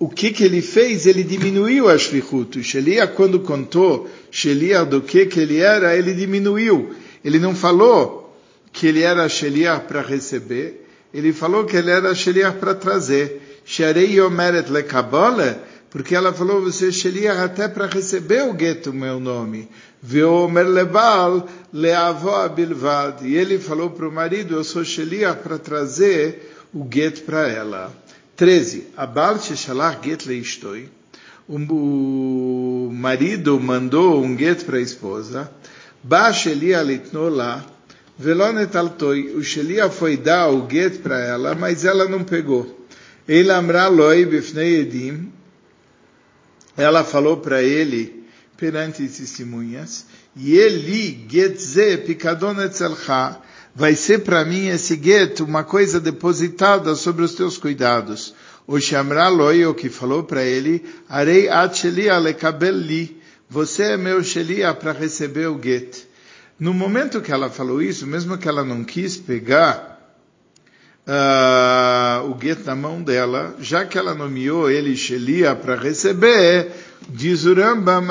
O 0.00 0.08
que 0.08 0.32
que 0.32 0.42
ele 0.42 0.62
fez? 0.62 1.06
Ele 1.06 1.22
diminuiu 1.22 1.86
a 1.86 1.98
shlichut. 1.98 2.62
Shelia, 2.62 3.06
quando 3.06 3.40
contou 3.40 4.08
Shelia 4.30 4.82
do 4.82 5.02
que 5.02 5.26
que 5.26 5.38
ele 5.38 5.58
era, 5.58 5.94
ele 5.94 6.14
diminuiu. 6.14 6.94
Ele 7.22 7.38
não 7.38 7.54
falou 7.54 8.34
que 8.72 8.86
ele 8.86 9.02
era 9.02 9.28
Shelia 9.28 9.78
para 9.78 10.00
receber, 10.00 10.86
ele 11.12 11.34
falou 11.34 11.66
que 11.66 11.76
ele 11.76 11.90
era 11.90 12.14
Shelia 12.14 12.50
para 12.50 12.74
trazer. 12.74 13.42
Sharei 13.62 14.18
omeret 14.20 14.70
lekabole, 14.70 15.56
porque 15.90 16.14
ela 16.14 16.32
falou, 16.32 16.62
você 16.62 16.88
é 16.88 16.92
Sheliach 16.92 17.40
até 17.40 17.68
para 17.68 17.86
receber 17.86 18.42
o 18.44 18.54
gueto, 18.54 18.92
meu 18.92 19.20
nome. 19.20 19.68
Veomer 20.02 20.66
lebal 20.66 21.46
leavó 21.72 22.48
bilvad. 22.48 23.26
E 23.26 23.36
ele 23.36 23.58
falou 23.58 23.90
para 23.90 24.08
o 24.08 24.12
marido, 24.12 24.54
eu 24.54 24.64
sou 24.64 24.84
Sheliach 24.84 25.42
para 25.42 25.58
trazer 25.58 26.50
o 26.72 26.84
gueto 26.84 27.22
para 27.22 27.48
ela. 27.48 27.92
13. 28.40 28.94
Abal 28.96 29.38
sheshalach 29.38 30.02
get 30.02 30.24
leishtoi. 30.24 30.88
O 31.46 32.88
marido 32.90 33.60
mandou 33.60 34.24
um 34.24 34.34
gueto 34.34 34.64
para 34.64 34.78
a 34.78 34.80
esposa. 34.80 35.50
Ba 36.02 36.32
Sheliach 36.32 36.86
litnola. 36.86 37.66
Velonet 38.18 38.74
altoi. 38.74 39.34
O 39.34 39.42
Sheliach 39.42 39.94
foi 39.94 40.16
dar 40.16 40.48
o 40.48 40.62
gueto 40.62 41.00
para 41.00 41.18
ela, 41.18 41.54
mas 41.54 41.84
ela 41.84 42.08
não 42.08 42.24
pegou. 42.24 42.86
Ele 43.28 43.52
amra 43.52 43.88
loi 43.88 44.24
bifnei 44.24 44.80
edim 44.80 45.30
ela 46.76 47.04
falou 47.04 47.36
para 47.36 47.62
ele 47.62 48.24
perante 48.56 49.06
testemunhas, 49.06 50.06
e 50.36 50.54
ele, 50.54 51.26
getze 51.28 51.96
pikadon 51.98 52.60
etzelcha, 52.60 53.40
vai 53.74 53.94
ser 53.94 54.20
para 54.20 54.44
mim 54.44 54.68
esse 54.68 54.94
get 54.94 55.40
uma 55.40 55.64
coisa 55.64 56.00
depositada 56.00 56.94
sobre 56.94 57.24
os 57.24 57.34
teus 57.34 57.56
cuidados. 57.56 58.34
O 58.66 58.78
Shamra 58.80 59.28
Loio 59.28 59.74
que 59.74 59.88
falou 59.88 60.22
para 60.22 60.44
ele, 60.44 60.84
Arei 61.08 61.48
atchelia 61.48 62.18
lekabel 62.18 62.76
li, 62.76 63.20
você 63.48 63.82
é 63.82 63.96
meu 63.96 64.22
shelia 64.22 64.72
para 64.72 64.92
receber 64.92 65.48
o 65.48 65.60
get. 65.60 66.06
No 66.58 66.72
momento 66.72 67.20
que 67.20 67.32
ela 67.32 67.50
falou 67.50 67.82
isso, 67.82 68.06
mesmo 68.06 68.38
que 68.38 68.48
ela 68.48 68.62
não 68.62 68.84
quis 68.84 69.16
pegar 69.16 69.90
uh, 71.06 72.30
o 72.30 72.38
get 72.40 72.64
na 72.64 72.76
mão 72.76 73.02
dela, 73.02 73.56
já 73.58 73.84
que 73.84 73.98
ela 73.98 74.14
nomeou 74.14 74.70
ele 74.70 74.96
shelia 74.96 75.56
para 75.56 75.74
receber, 75.74 76.70
diz 77.08 77.44
o 77.44 77.54
Rambam, 77.54 78.04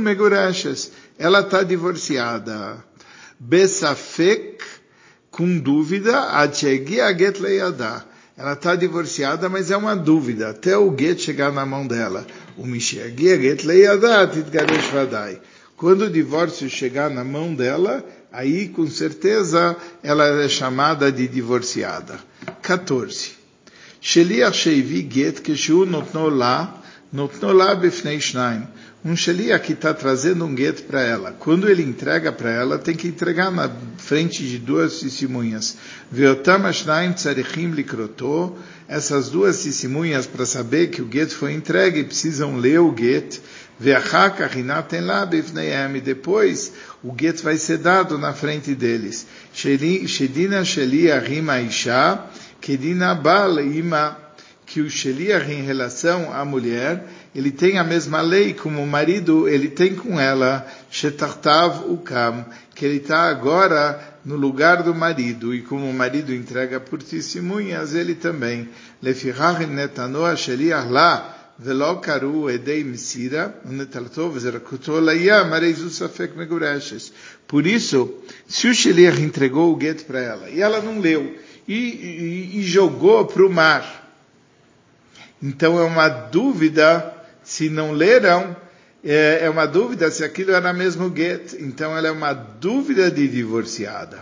megurashas, 0.00 0.90
ela 1.18 1.40
está 1.40 1.62
divorciada. 1.62 2.82
Besafek, 3.38 4.58
com 5.40 5.58
dúvida, 5.58 6.12
ela 8.36 8.52
está 8.52 8.76
divorciada, 8.76 9.48
mas 9.48 9.70
é 9.70 9.76
uma 9.76 9.96
dúvida, 9.96 10.50
até 10.50 10.76
o 10.76 10.94
get 10.94 11.18
chegar 11.18 11.50
na 11.50 11.64
mão 11.64 11.86
dela. 11.86 12.26
O. 12.58 12.64
Quando 15.78 16.02
o 16.02 16.10
divórcio 16.10 16.68
chegar 16.68 17.08
na 17.08 17.24
mão 17.24 17.54
dela, 17.54 18.04
aí 18.30 18.68
com 18.68 18.86
certeza 18.86 19.74
ela 20.02 20.26
é 20.44 20.46
chamada 20.46 21.10
de 21.10 21.26
divorciada. 21.26 22.20
14. 22.60 23.30
Sheliach 23.98 24.54
sheivi 24.54 25.08
get 25.10 25.40
keshu 25.40 25.86
notno 25.86 26.28
la, 26.28 26.82
notno 27.10 27.50
la 27.54 27.74
bifnei 27.74 28.20
shnaim 28.20 28.66
um 29.02 29.16
Sheliach 29.16 29.72
está 29.72 29.94
trazendo 29.94 30.44
um 30.44 30.54
gueto 30.54 30.82
para 30.82 31.00
ela. 31.00 31.32
Quando 31.32 31.70
ele 31.70 31.82
entrega 31.82 32.30
para 32.30 32.50
ela, 32.50 32.78
tem 32.78 32.94
que 32.94 33.08
entregar 33.08 33.50
na 33.50 33.70
frente 33.96 34.46
de 34.46 34.58
duas 34.58 35.00
testemunhas. 35.00 35.78
Essas 38.88 39.30
duas 39.30 39.62
testemunhas, 39.62 40.26
para 40.26 40.44
saber 40.44 40.88
que 40.88 41.00
o 41.00 41.06
gueto 41.06 41.34
foi 41.34 41.54
entregue, 41.54 42.04
precisam 42.04 42.58
ler 42.58 42.80
o 42.80 42.92
gueto. 42.92 43.40
Depois, 46.04 46.72
o 47.02 47.12
gueto 47.12 47.42
vai 47.42 47.56
ser 47.56 47.78
dado 47.78 48.18
na 48.18 48.34
frente 48.34 48.74
deles. 48.74 49.26
Shedina 49.54 50.62
Sheliach 50.62 51.26
Rima 51.26 51.58
Isha, 51.60 52.26
Kedina 52.60 53.14
Bal 53.14 53.60
Ima, 53.60 54.18
que 54.66 54.82
o 54.82 54.90
Sheliach 54.90 55.50
em 55.50 55.62
relação 55.62 56.32
à 56.32 56.44
mulher, 56.44 57.04
ele 57.33 57.51
tem 57.51 57.77
a 57.77 57.83
mesma 57.83 58.21
lei 58.21 58.53
como 58.53 58.81
o 58.81 58.87
marido, 58.87 59.47
ele 59.47 59.69
tem 59.69 59.95
com 59.95 60.19
ela, 60.19 60.65
shetartav 60.89 61.89
ukam, 61.89 62.45
que 62.73 62.85
ele 62.85 62.97
está 62.97 63.29
agora 63.29 63.99
no 64.23 64.35
lugar 64.35 64.83
do 64.83 64.93
marido, 64.93 65.53
e 65.53 65.61
como 65.61 65.89
o 65.89 65.93
marido 65.93 66.33
entrega 66.33 66.79
por 66.79 67.01
testemunhas, 67.01 67.93
ele 67.93 68.15
também. 68.15 68.69
Lefirach 69.01 69.65
netanoa 69.65 70.35
sheliach 70.35 70.89
la, 70.89 71.35
ולא 71.59 71.99
קראו 72.01 72.49
עדי 72.49 72.83
מסירה, 72.83 73.47
ונטלתו 73.65 74.31
וזרקותו 74.33 75.01
לים, 75.01 75.53
הרי 75.53 75.73
זו 75.73 75.89
ספק 75.89 76.31
מגורשת. 76.35 77.11
Por 77.47 77.65
isso, 77.67 78.09
se 78.47 78.67
o 78.67 78.73
Sheliach 78.73 79.21
entregou 79.21 79.71
o 79.71 79.75
gueto 79.75 80.03
para 80.05 80.19
ela, 80.19 80.49
e 80.49 80.61
ela 80.61 80.81
não 80.81 80.99
leu, 80.99 81.37
e, 81.67 81.73
e, 81.75 82.59
e 82.59 82.63
jogou 82.63 83.25
para 83.25 83.45
o 83.45 83.49
mar, 83.49 83.83
então 85.41 85.79
é 85.79 85.83
uma 85.83 86.09
dúvida 86.09 87.13
se 87.50 87.68
não 87.68 87.90
leram, 87.90 88.56
é, 89.04 89.40
é 89.42 89.50
uma 89.50 89.66
dúvida 89.66 90.08
se 90.08 90.22
aquilo 90.22 90.52
era 90.52 90.72
mesmo 90.72 91.12
get. 91.12 91.54
Então 91.58 91.98
ela 91.98 92.06
é 92.06 92.10
uma 92.12 92.32
dúvida 92.32 93.10
de 93.10 93.26
divorciada. 93.26 94.20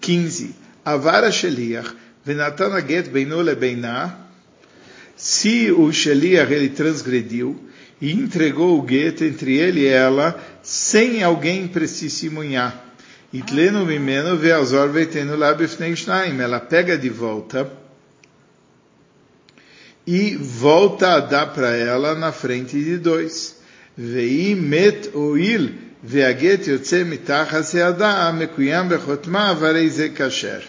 15. 0.00 0.54
Avara 0.82 1.30
Sheliach, 1.30 1.94
Venatana 2.24 2.80
get 2.80 3.10
beinu 3.10 3.42
lebeiná. 3.42 4.16
Se 5.14 5.70
o 5.70 5.92
Sheliach 5.92 6.50
ele 6.50 6.70
transgrediu 6.70 7.68
e 8.00 8.12
entregou 8.12 8.82
o 8.82 8.88
get 8.88 9.20
entre 9.20 9.58
ele 9.58 9.80
e 9.80 9.88
ela, 9.88 10.42
sem 10.62 11.22
alguém 11.22 11.68
testemunhar. 11.68 12.82
Itlenu 13.30 13.84
mimeno 13.84 14.38
veazor 14.38 14.88
veitenu 14.88 15.36
lá 15.36 15.54
Ela 16.40 16.60
pega 16.60 16.96
de 16.96 17.10
volta 17.10 17.81
e 20.06 20.36
volta 20.36 21.14
a 21.14 21.20
dar 21.20 21.46
para 21.52 21.74
ela 21.76 22.14
na 22.14 22.32
frente 22.32 22.82
de 22.82 22.98
dois. 22.98 23.56
Vei 23.96 24.54
met 24.54 25.10
oil 25.14 25.70
veaget 26.02 26.66
yotze 26.68 27.04
mitach 27.04 27.52
seada 27.62 28.32
mekuyam 28.32 28.88
bechotma 28.88 29.54
varei 29.54 29.90
kasher. 30.10 30.62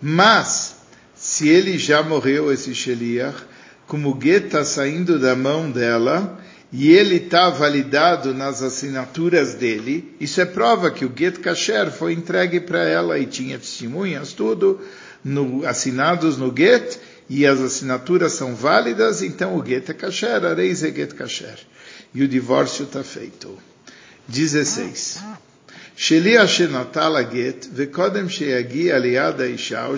Mas, 0.00 0.76
se 1.14 1.48
ele 1.48 1.78
já 1.78 2.02
morreu, 2.02 2.52
esse 2.52 2.74
Sheliach, 2.74 3.44
como 3.86 4.10
o 4.10 4.26
está 4.26 4.64
saindo 4.64 5.18
da 5.18 5.36
mão 5.36 5.70
dela, 5.70 6.40
e 6.72 6.90
ele 6.90 7.16
está 7.16 7.50
validado 7.50 8.32
nas 8.32 8.62
assinaturas 8.62 9.54
dele, 9.54 10.16
isso 10.18 10.40
é 10.40 10.46
prova 10.46 10.90
que 10.90 11.04
o 11.04 11.12
get 11.14 11.38
kasher 11.38 11.90
foi 11.92 12.14
entregue 12.14 12.58
para 12.58 12.82
ela 12.82 13.18
e 13.18 13.26
tinha 13.26 13.58
testemunhas, 13.58 14.32
tudo, 14.32 14.80
no, 15.22 15.66
assinados 15.66 16.38
no 16.38 16.52
get, 16.56 16.98
e 17.28 17.46
as 17.46 17.60
assinaturas 17.60 18.32
são 18.32 18.54
válidas, 18.54 19.22
então 19.22 19.56
o 19.56 19.64
get 19.64 19.88
é 19.88 19.94
kasher, 19.94 20.44
a 20.44 20.54
reis 20.54 20.82
é 20.82 20.90
get 20.90 21.14
kasher. 21.14 21.58
E 22.14 22.22
o 22.22 22.28
divórcio 22.28 22.84
está 22.84 23.02
feito. 23.02 23.56
16. 24.28 25.20
Shelia 25.96 26.46
shenatala 26.46 27.22
get, 27.22 27.68
vekodem 27.70 28.28
sheagi 28.28 28.90
aliad 28.90 29.40
isha, 29.52 29.88
o 29.88 29.96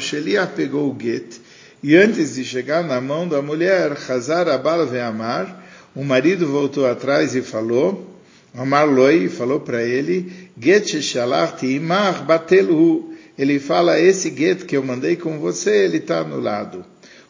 pegou 0.55 0.91
o 0.91 0.99
get, 1.01 1.41
e 1.83 1.97
antes 1.97 2.35
de 2.35 2.45
chegar 2.45 2.83
na 2.83 3.01
mão 3.01 3.29
da 3.29 3.43
mulher, 3.43 3.97
Hazar 4.09 4.49
abal 4.49 4.87
ve'amar, 4.87 5.65
o 5.95 6.03
marido 6.03 6.47
voltou 6.47 6.87
atrás 6.87 7.35
e 7.35 7.43
falou, 7.43 8.15
Amar 8.57 8.87
loi, 8.87 9.29
falou 9.29 9.61
para 9.61 9.83
ele, 9.83 10.51
get 10.57 10.87
sheshalachti 10.87 11.75
imach 11.75 12.23
batelu. 12.23 13.13
Ele 13.37 13.59
fala, 13.59 13.99
esse 13.99 14.31
get 14.31 14.65
que 14.65 14.77
eu 14.77 14.83
mandei 14.83 15.17
com 15.17 15.41
você, 15.41 15.85
ele 15.85 15.97
está 15.97 16.21
anulado. 16.21 16.85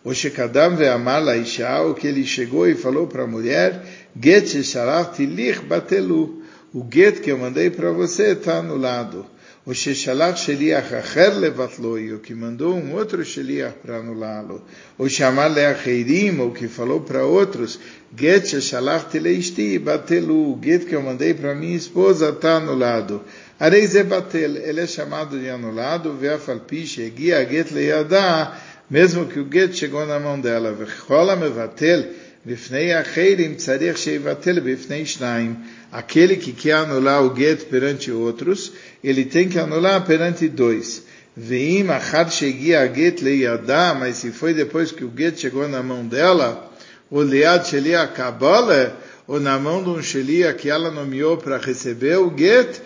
O 0.04 0.12
Shekadam 0.12 0.76
ve'amar 0.76 1.24
laisha, 1.24 1.82
o 1.82 1.94
que 1.94 2.06
ele 2.06 2.26
chegou 2.26 2.68
e 2.68 2.74
falou 2.74 3.06
para 3.06 3.22
a 3.22 3.26
mulher, 3.26 3.82
get 4.20 4.46
shalachti 4.46 5.24
lich 5.24 5.60
batelu. 5.60 6.42
O 6.74 6.86
get 6.92 7.20
que 7.20 7.32
eu 7.32 7.38
mandei 7.38 7.70
para 7.70 7.90
você 7.90 8.32
está 8.32 8.58
anulado. 8.58 9.24
O 9.66 9.72
Sheshalach 9.72 10.36
Sheliach 10.36 10.94
Acher 10.94 11.38
levatloi, 11.38 12.12
o 12.12 12.18
que 12.18 12.34
mandou 12.34 12.74
um 12.74 12.92
outro 12.92 13.24
Sheliach 13.24 13.78
para 13.82 13.96
anulá-lo. 13.96 14.62
O 14.98 15.08
Shamar 15.08 15.50
Leacheirim, 15.50 16.38
o 16.40 16.50
que 16.50 16.68
falou 16.68 17.00
para 17.00 17.24
outros, 17.24 17.80
Get 18.14 18.46
Sheshalach 18.46 19.18
Leisti 19.18 19.78
Batelu, 19.78 20.52
o 20.52 20.60
get 20.62 20.84
que 20.84 20.94
eu 20.94 21.00
mandei 21.00 21.32
para 21.32 21.54
minha 21.54 21.74
esposa 21.74 22.28
está 22.28 22.56
anulado. 22.56 23.22
Areize 23.58 24.04
Batel, 24.04 24.56
ele 24.56 24.82
é 24.82 24.86
chamado 24.86 25.38
de 25.38 25.48
anulado, 25.48 26.12
Veafalpi 26.12 26.86
Shegia 26.86 27.48
Get 27.50 27.70
Leyadah, 27.70 28.60
mesmo 28.94 29.26
que 29.26 29.40
o 29.40 29.48
get 29.52 29.74
chegou 29.74 30.07
na 30.07 30.20
mão 30.20 30.38
dela. 30.38 30.72
V'chola 30.72 31.35
mevatel 31.35 32.11
bifnei 32.46 32.92
acheirim 32.92 33.54
tzarich 33.57 33.98
sheivatel 33.98 34.61
bifnei 34.61 35.04
shnaim. 35.04 35.57
Aquele 35.90 36.37
que 36.37 36.52
quer 36.52 36.74
anular 36.74 37.20
o 37.24 37.35
get 37.35 37.64
perante 37.64 38.12
outros, 38.12 38.70
ele 39.02 39.24
tem 39.24 39.48
que 39.48 39.59
anular 39.59 40.07
perante 40.07 40.48
dois. 40.48 41.02
Veim 41.37 41.90
achad 41.90 42.30
shegia 42.30 42.87
get 42.94 43.20
leyadá, 43.20 43.96
mas 43.98 44.18
se 44.18 44.30
foi 44.30 44.54
depois 44.54 44.92
que 44.92 45.04
o 45.04 45.11
get 45.18 45.40
chegou 45.40 45.66
na 45.66 45.83
mão 45.83 46.07
dela, 46.07 46.70
o 47.11 47.18
lead 47.18 47.66
shelia 47.66 48.07
kabala, 48.07 48.96
ou 49.26 49.40
na 49.40 49.59
mão 49.59 49.83
de 49.83 49.88
um 49.88 50.00
shelia 50.00 50.54
que 50.54 50.70
ela 50.70 50.92
nomeou 50.92 51.37
para 51.37 51.59
receber 51.59 52.18
o 52.18 52.33
get, 52.38 52.80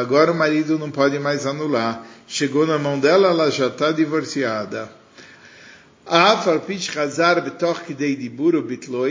Agora 0.00 0.30
o 0.30 0.34
marido 0.36 0.78
não 0.78 0.88
pode 0.88 1.18
mais 1.18 1.46
anular 1.46 2.06
chegou 2.32 2.66
na 2.66 2.78
mão 2.78 2.98
dela, 2.98 3.28
ela 3.28 3.50
já 3.50 3.66
está 3.66 3.92
divorciada. 3.92 4.88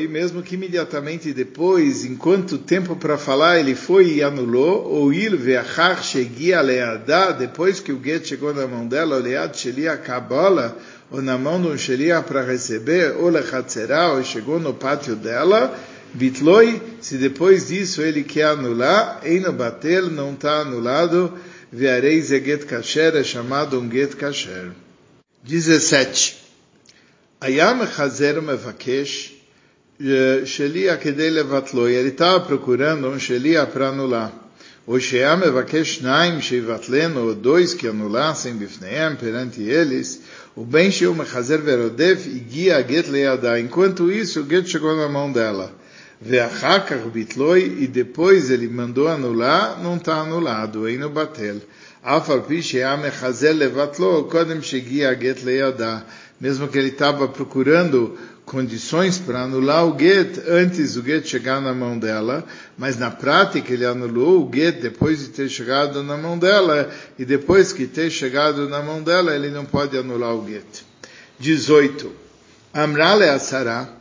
Mesmo 0.09 0.41
que 0.41 0.55
imediatamente 0.55 1.31
depois, 1.31 2.03
enquanto 2.03 2.57
tempo 2.57 2.95
para 2.95 3.19
falar, 3.19 3.59
ele 3.59 3.75
foi 3.75 4.13
e 4.13 4.23
anulou, 4.23 4.91
ou 4.91 5.13
il 5.13 5.37
veachar 5.37 6.03
shegia 6.03 6.61
leada, 6.61 7.31
depois 7.31 7.79
que 7.79 7.93
o 7.93 8.01
get 8.03 8.25
chegou 8.25 8.55
na 8.55 8.65
mão 8.67 8.87
dela, 8.87 9.19
lead 9.19 9.55
shelia 9.55 9.95
kabala, 9.97 10.75
ou 11.11 11.21
na 11.21 11.37
mão 11.37 11.61
de 11.61 11.67
um 11.67 11.77
shelia 11.77 12.23
para 12.23 12.41
receber, 12.43 13.15
ou 13.19 13.29
lechatzerá, 13.29 14.13
ou 14.13 14.23
chegou 14.23 14.59
no 14.59 14.73
pátio 14.73 15.15
dela, 15.15 15.77
bitloi, 16.11 16.81
se 16.99 17.17
depois 17.17 17.67
disso 17.67 18.01
ele 18.01 18.23
quer 18.23 18.47
anular, 18.47 19.21
eino 19.23 19.53
batel, 19.53 20.09
não 20.09 20.33
está 20.33 20.61
anulado, 20.61 21.31
Vearei 21.71 22.21
get 22.21 22.65
kasher 22.65 23.15
é 23.15 23.23
chamado 23.23 23.79
um 23.79 23.89
get 23.89 24.15
kasher. 24.15 24.71
17. 25.43 26.37
Ayam 27.39 27.87
chazer 27.87 28.41
mevakesh 28.41 29.41
Shelia 30.45 30.97
Kedei 30.97 31.29
Levatlo, 31.29 31.87
e 31.87 31.93
ele 31.93 32.09
estava 32.09 32.39
procurando 32.39 33.07
um 33.07 33.19
Shelia 33.19 33.65
para 33.67 33.89
anular. 33.89 34.33
O 34.87 34.99
Sheam 34.99 35.43
Evakesh 35.43 36.01
Naim 36.01 36.41
Sheivatleno, 36.41 37.27
ou 37.27 37.35
dois 37.35 37.75
que 37.75 37.87
anulassem 37.87 38.55
Bifneem 38.55 39.15
perante 39.15 39.61
eles, 39.61 40.21
o 40.55 40.65
Ben 40.65 40.89
e 40.89 42.39
guia 42.39 42.81
Get. 42.81 43.05
Enquanto 43.63 44.11
isso, 44.11 44.41
o 44.41 44.49
Get 44.49 44.67
chegou 44.67 44.97
na 44.97 45.07
mão 45.07 45.31
dela. 45.31 45.71
Veachakar 46.21 46.99
Bitloi, 47.09 47.77
e 47.79 47.87
depois 47.87 48.51
ele 48.51 48.67
mandou 48.67 49.07
anular, 49.07 49.81
não 49.81 49.97
está 49.97 50.17
anulado, 50.17 50.85
aí 50.85 50.95
no 50.95 51.09
Batel. 51.09 51.57
Mesmo 56.39 56.67
que 56.67 56.77
ele 56.77 56.89
estava 56.89 57.27
procurando 57.27 58.17
condições 58.45 59.17
para 59.17 59.41
anular 59.41 59.85
o 59.85 59.97
get 59.97 60.39
antes 60.47 60.93
do 60.93 61.03
get 61.03 61.25
chegar 61.25 61.59
na 61.59 61.73
mão 61.73 61.97
dela, 61.97 62.43
mas 62.77 62.97
na 62.97 63.09
prática 63.09 63.73
ele 63.73 63.85
anulou 63.85 64.45
o 64.45 64.51
get 64.53 64.79
depois 64.79 65.19
de 65.19 65.29
ter 65.29 65.49
chegado 65.49 66.03
na 66.03 66.17
mão 66.17 66.37
dela, 66.37 66.89
e 67.17 67.25
depois 67.25 67.73
que 67.73 67.87
ter 67.87 68.11
chegado 68.11 68.69
na 68.69 68.81
mão 68.81 69.01
dela, 69.01 69.35
ele 69.35 69.49
não 69.49 69.65
pode 69.65 69.97
anular 69.97 70.35
o 70.35 70.47
get. 70.47 70.83
18. 71.39 72.11
Amrale 72.73 73.25
Asara 73.25 74.00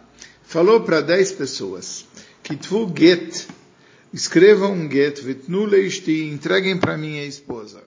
falou 0.51 0.81
para 0.81 1.01
10 1.01 1.33
pessoas, 1.33 2.05
que 2.43 2.57
tu 2.57 2.93
get, 2.93 3.47
escrevam 4.13 4.73
um 4.73 4.91
get, 4.91 5.23
vitnu 5.23 5.69
entreguem 6.27 6.77
para 6.77 6.99
minha 6.99 7.25
esposa. 7.25 7.85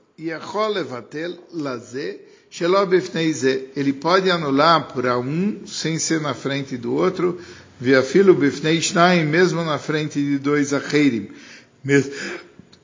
Ele 3.76 3.92
pode 3.92 4.32
anular 4.32 4.94
para 4.94 5.20
um 5.20 5.68
sem 5.68 6.00
ser 6.00 6.22
na 6.22 6.34
frente 6.34 6.78
do 6.78 6.94
outro, 6.94 7.38
via 7.82 8.02
filo 8.02 8.34
bifnei 8.34 8.80
shnaim, 8.80 9.26
mesmo 9.26 9.62
na 9.66 9.78
frente 9.78 10.22
de 10.22 10.38
dois 10.38 10.72
acherim, 10.72 11.32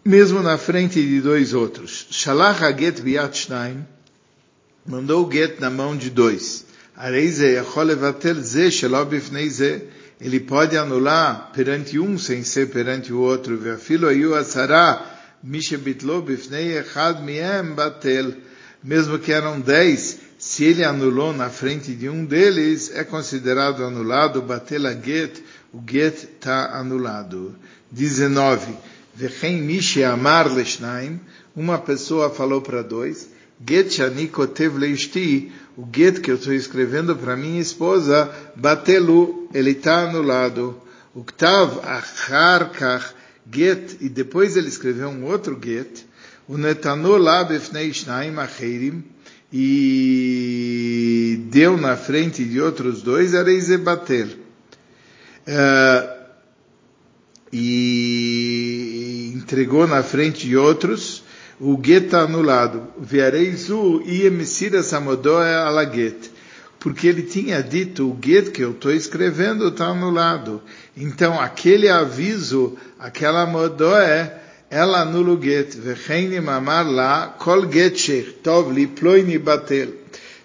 mesmo 0.03 0.41
na 0.41 0.57
frente 0.57 1.01
de 1.01 1.21
dois 1.21 1.53
outros. 1.53 2.05
Shalach 2.11 2.59
get 2.77 2.99
biat 2.99 3.33
shnaim, 3.33 3.87
mandou 4.85 5.25
o 5.25 5.31
get 5.31 5.61
na 5.61 5.69
mão 5.69 5.95
de 5.95 6.09
dois. 6.09 6.67
Ele 10.21 10.39
pode 10.41 10.77
anular 10.77 11.51
perante 11.53 11.97
um 11.97 12.17
sem 12.17 12.43
ser 12.43 12.69
perante 12.69 13.13
o 13.13 13.19
outro. 13.19 13.57
Batel, 17.75 18.33
mesmo 18.83 19.19
que 19.19 19.31
eram 19.31 19.59
dez, 19.59 20.19
se 20.39 20.63
ele 20.63 20.85
anulou 20.85 21.33
na 21.33 21.49
frente 21.49 21.93
de 21.93 22.07
um 22.07 22.23
deles, 22.23 22.91
é 22.95 23.03
considerado 23.03 23.83
anulado, 23.83 24.41
batela 24.41 24.93
get, 24.93 25.37
o 25.73 25.81
get 25.85 26.15
está 26.15 26.77
anulado. 26.79 27.53
19. 27.91 28.73
Vechem 29.13 29.61
mishi 29.61 30.01
amar 30.01 30.49
leshnaim, 30.49 31.19
uma 31.53 31.77
pessoa 31.77 32.29
falou 32.29 32.61
para 32.61 32.81
dois, 32.81 33.27
get 33.67 33.91
shani 33.91 34.29
kotev 34.29 34.77
leishti, 34.77 35.51
o 35.79 35.87
get 35.95 36.19
que 36.19 36.29
eu 36.29 36.35
estou 36.35 36.53
escrevendo 36.53 37.15
para 37.15 37.37
minha 37.37 37.61
esposa, 37.61 38.29
batelu, 38.53 39.47
ele 39.53 39.71
está 39.71 40.09
anulado. 40.09 40.75
O 41.15 41.23
ktav 41.23 41.79
achar 41.83 42.69
kach 42.71 43.13
get, 43.49 43.95
e 44.01 44.09
depois 44.09 44.57
ele 44.57 44.67
escreveu 44.67 45.07
um 45.07 45.23
outro 45.23 45.57
get, 45.63 46.03
o 46.49 46.57
Netanu 46.57 47.15
lá 47.15 47.45
befnei 47.45 47.93
shnaim 47.93 48.37
acherim, 48.37 49.05
e 49.53 51.39
deu 51.49 51.77
na 51.77 51.95
frente 51.95 52.43
de 52.43 52.59
outros 52.59 53.01
dois, 53.01 53.33
era 53.33 53.49
Izebater. 53.49 54.27
Uh, 55.47 56.19
e 57.53 59.31
entregou 59.33 59.87
na 59.87 60.03
frente 60.03 60.45
de 60.45 60.57
outros, 60.57 61.18
o 61.59 61.77
get 61.83 62.13
anulado. 62.13 62.87
Viareizu 62.97 64.01
iemsira 64.05 64.81
samodoe 64.81 65.53
ala 65.53 65.85
get. 65.85 66.31
Porque 66.79 67.07
ele 67.07 67.23
tinha 67.23 67.61
dito, 67.61 68.09
o 68.09 68.17
get 68.23 68.51
que 68.51 68.63
eu 68.63 68.71
estou 68.71 68.93
escrevendo 68.93 69.67
está 69.67 69.87
anulado. 69.87 70.61
Então, 70.95 71.39
aquele 71.39 71.89
aviso, 71.89 72.77
aquela 72.97 73.45
modoé, 73.45 74.33
ela 74.69 75.01
anula 75.01 75.33
o 75.33 75.41
get, 75.41 75.75
mamar 76.41 76.89
lá, 76.89 77.35
kol 77.37 77.67
tov 78.41 78.71
li 78.71 78.87
ploini 78.87 79.37
batel. 79.37 79.89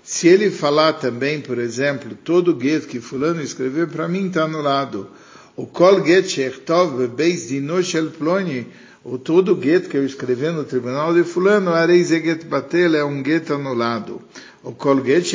Se 0.02 0.26
ele 0.26 0.50
falar 0.50 0.94
também, 0.94 1.40
por 1.40 1.58
exemplo, 1.58 2.16
todo 2.24 2.58
get 2.60 2.86
que 2.86 3.00
fulano 3.00 3.40
escreveu 3.40 3.86
para 3.86 4.08
mim 4.08 4.26
está 4.26 4.42
anulado. 4.42 5.08
O 5.56 5.66
kol 5.66 6.04
get 6.04 6.60
tov 6.66 6.98
bebeis 6.98 7.48
dino 7.48 7.80
shel 7.80 8.10
ploini, 8.10 8.66
o 9.04 9.18
todo 9.18 9.60
get 9.62 9.88
que 9.88 9.96
eu 9.96 10.04
escrevi 10.04 10.50
no 10.50 10.64
tribunal 10.64 11.14
de 11.14 11.24
fulano, 11.24 11.72
areis 11.72 12.08
get 12.08 12.44
batel, 12.46 12.96
é 12.96 13.04
um 13.04 13.22
get 13.24 13.50
anulado. 13.50 14.22
O 14.62 14.72
kol 14.72 15.04
get 15.04 15.26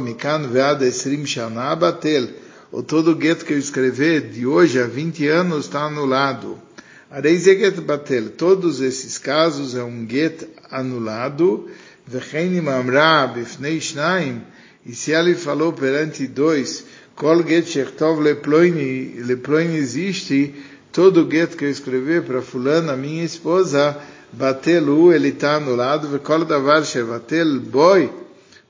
mikan 0.00 0.48
batel, 1.78 2.28
o 2.70 2.82
todo 2.82 3.18
get 3.20 3.42
que 3.44 3.54
eu 3.54 3.58
escrevi 3.58 4.20
de 4.20 4.46
hoje 4.46 4.78
a 4.78 4.86
20 4.86 5.28
anos 5.28 5.64
está 5.64 5.84
anulado. 5.84 6.58
Areizeget 7.14 7.80
batel. 7.80 8.30
Todos 8.30 8.80
esses 8.80 9.18
casos 9.18 9.76
é 9.76 9.84
um 9.84 10.04
get 10.04 10.48
anulado. 10.68 11.68
Vechenim 12.04 12.68
amra 12.68 13.28
bifnei 13.28 13.80
shnaim. 13.80 14.42
E 14.84 14.92
se 14.96 15.12
ele 15.12 15.36
falou 15.36 15.72
perante 15.72 16.26
dois, 16.26 16.84
kol 17.14 17.44
get 17.46 17.66
shechtov 17.68 18.20
leploini 18.20 19.14
existe, 19.76 20.52
todo 20.94 21.28
get 21.28 21.56
que 21.56 21.64
eu 21.64 21.70
escrevi 21.70 22.20
para 22.20 22.40
fulana, 22.40 22.96
minha 22.96 23.24
esposa, 23.24 23.96
batelu, 24.32 25.12
ele 25.12 25.28
está 25.28 25.56
anulado, 25.56 26.08
vekol 26.08 26.44
davar 26.44 26.84
shevatel 26.84 27.60
boi, 27.60 28.10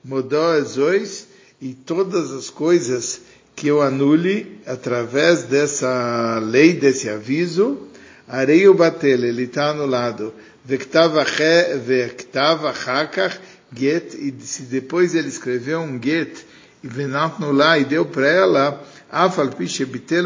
modó 0.03 0.55
ezois, 0.55 1.27
e 1.61 1.73
todas 1.73 2.31
as 2.31 2.49
coisas 2.49 3.21
que 3.55 3.67
eu 3.67 3.81
anule 3.81 4.59
através 4.65 5.43
dessa 5.43 6.39
lei, 6.43 6.73
desse 6.73 7.07
aviso, 7.07 7.87
Arei 8.27 8.67
o 8.67 8.73
batel, 8.73 9.23
ele 9.23 9.43
está 9.43 9.69
anulado. 9.69 10.33
Vektav 10.65 11.19
achakach 11.19 13.39
get, 13.71 14.15
e 14.15 14.33
se 14.41 14.63
depois 14.63 15.13
ele 15.13 15.27
escreveu 15.27 15.81
um 15.81 16.01
get, 16.01 16.43
e 16.83 16.87
venatnu 16.87 17.51
lá, 17.51 17.77
e 17.77 17.85
deu 17.85 18.03
para 18.03 18.27
ela, 18.27 18.83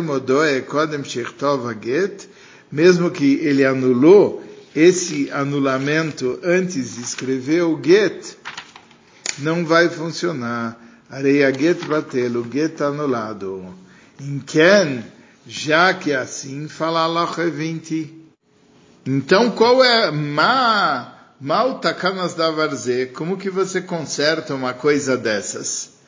modoe 0.02 0.66
mesmo 2.72 3.12
que 3.12 3.36
ele 3.36 3.66
anulou 3.66 4.44
esse 4.76 5.30
anulamento 5.32 6.40
antes 6.44 6.96
de 6.96 7.02
escrever 7.02 7.64
o 7.64 7.80
get, 7.84 8.38
não 9.40 9.66
vai 9.66 9.90
funcionar. 9.90 10.80
Arei 11.10 11.44
a 11.44 11.52
get 11.52 11.86
batel, 11.86 12.42
o 12.42 12.52
get 12.52 12.80
anulado. 12.82 13.74
Em 14.20 14.40
quem 14.40 15.04
já 15.50 15.94
que 15.96 16.14
assim, 16.14 16.68
fala 16.68 17.02
Allah 17.02 17.26
20. 17.26 18.14
Então, 19.06 19.50
qual 19.50 19.84
é 19.84 20.12
ma, 20.12 21.12
mal 21.42 21.80
takanas 21.80 22.36
da 22.36 22.52
varze? 22.52 23.08
Como 23.08 23.38
que 23.38 23.50
você 23.50 23.82
conserta 23.82 24.54
uma 24.54 24.74
coisa 24.74 25.18
dessas? 25.18 25.99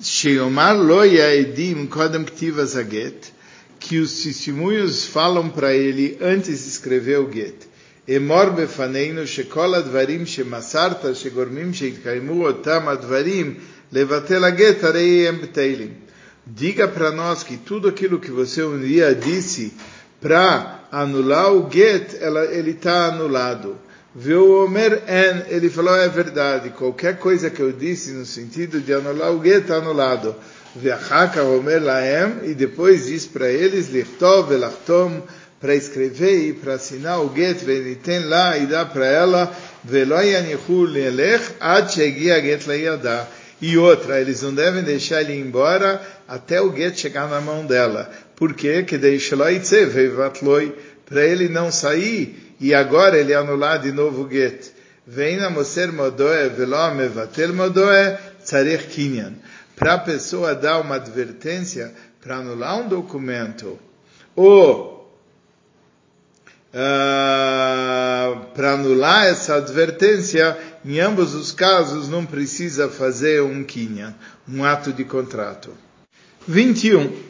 Sheomar 0.00 0.76
lo 0.76 1.04
yaedim 1.04 1.86
kodem 1.86 2.24
ktivas 2.24 2.76
aget, 2.76 3.32
que 3.78 3.98
os 3.98 4.22
testemunhos 4.22 5.06
falam 5.06 5.48
para 5.48 5.74
ele 5.74 6.18
antes 6.20 6.64
de 6.64 6.68
escrever 6.68 7.18
o 7.18 7.30
get. 7.30 7.68
אמור 8.08 8.44
בפנינו 8.44 9.26
שכל 9.26 9.74
הדברים 9.74 10.26
שמסרת 10.26 11.16
שגורמים 11.16 11.74
שיתקיימו 11.74 12.46
אותם 12.46 12.88
הדברים 12.88 13.54
לבטל 13.92 14.44
הגט 14.44 14.84
הרי 14.84 15.28
הם 15.28 15.40
בטלים 15.40 15.88
diga 16.46 16.88
para 16.88 17.10
nós 17.10 17.44
que 17.44 17.56
tudo 17.56 17.88
aquilo 17.88 18.18
que 18.18 18.30
você 18.30 18.62
um 18.64 18.80
dia 18.80 19.14
disse 19.14 19.72
para 20.20 20.80
anular 20.90 21.52
o 21.52 21.68
get, 21.70 22.16
ela, 22.20 22.44
ele 22.46 22.72
está 22.72 23.06
anulado. 23.06 23.76
Viu 24.19 24.63
Omer 24.63 25.03
En, 25.07 25.43
ele 25.47 25.69
falou, 25.69 25.95
é 25.95 26.09
verdade, 26.09 26.71
qualquer 26.71 27.19
coisa 27.19 27.51
que 27.51 27.59
eu 27.59 27.71
disse 27.71 28.13
no 28.13 28.25
sentido 28.25 28.81
de 28.81 28.91
anular 28.91 29.31
o 29.31 29.43
get 29.43 29.61
está 29.61 29.75
anulado. 29.75 30.35
Viachaka 30.75 31.43
Omer 31.43 31.83
Laem, 31.83 32.49
e 32.49 32.55
depois 32.55 33.05
diz 33.05 33.27
para 33.27 33.47
eles, 33.47 33.89
Lichtov 33.89 34.51
Elachtom, 34.51 35.21
para 35.61 35.75
escrever 35.75 36.49
e 36.49 36.53
para 36.53 36.73
assinar 36.73 37.21
o 37.21 37.31
get, 37.35 37.59
tem 38.01 38.25
lá 38.25 38.57
e 38.57 38.65
dá 38.65 38.83
para 38.85 39.05
ela, 39.05 39.55
e 43.61 43.77
outra, 43.77 44.19
eles 44.19 44.41
não 44.41 44.53
devem 44.53 44.83
deixar 44.83 45.21
ele 45.21 45.33
ir 45.33 45.41
embora 45.41 46.01
até 46.27 46.59
o 46.59 46.75
get 46.75 46.97
chegar 46.97 47.29
na 47.29 47.39
mão 47.39 47.67
dela. 47.67 48.09
Por 48.35 48.55
quê? 48.55 48.81
Que 48.81 48.97
para 51.07 51.25
ele 51.25 51.47
não 51.47 51.71
sair 51.71 52.55
e 52.59 52.73
agora 52.73 53.17
ele 53.17 53.33
anular 53.33 53.79
de 53.79 53.91
novo 53.91 54.23
o 54.23 54.29
get. 54.29 54.71
Vem 55.05 55.37
na 55.37 55.49
moser 55.49 55.91
modoe 55.91 56.49
velo 56.49 56.93
mevatel 56.93 57.53
modoe 57.53 58.17
tzarech 58.43 58.87
kinyan. 58.87 59.33
para 59.75 59.93
a 59.93 59.99
pessoa 59.99 60.55
dar 60.55 60.79
uma 60.79 60.95
advertência 60.95 61.93
para 62.19 62.37
anular 62.37 62.77
um 62.79 62.87
documento, 62.89 63.79
ou 64.35 64.97
Uh, 66.69 68.45
para 68.53 68.73
anular 68.73 69.25
essa 69.25 69.55
advertência, 69.55 70.55
em 70.85 70.99
ambos 70.99 71.33
os 71.33 71.51
casos 71.51 72.09
não 72.09 72.25
precisa 72.25 72.89
fazer 72.89 73.41
um 73.41 73.63
kinyan, 73.63 74.13
um 74.47 74.63
ato 74.63 74.91
de 74.91 75.03
contrato. 75.05 75.73
21. 76.47 77.26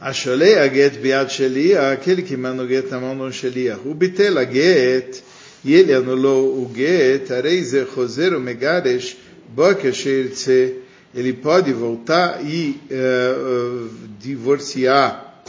Asholei 0.00 0.58
a 0.58 0.68
get 0.68 1.00
biad 1.00 1.28
shelia, 1.28 1.90
aquele 1.90 2.22
que 2.22 2.36
manda 2.36 2.62
o 2.62 2.68
get 2.68 2.88
na 2.88 3.00
mão 3.00 3.16
de 3.16 3.22
um 3.22 3.32
shelia. 3.32 3.78
O 3.84 3.94
bitel 3.94 4.38
a 4.38 4.44
get, 4.44 5.22
e 5.64 5.74
ele 5.74 5.92
anulou 5.92 6.62
o 6.62 6.70
get, 6.72 7.30
areize 7.32 7.84
choser 7.92 8.38
megaresh, 8.38 9.16
boke 9.48 9.92
sheirtse, 9.92 10.76
ele 11.12 11.32
pode 11.32 11.72
voltar 11.72 12.44
e 12.44 12.80
uh, 12.90 13.90
divorciar 14.20 15.42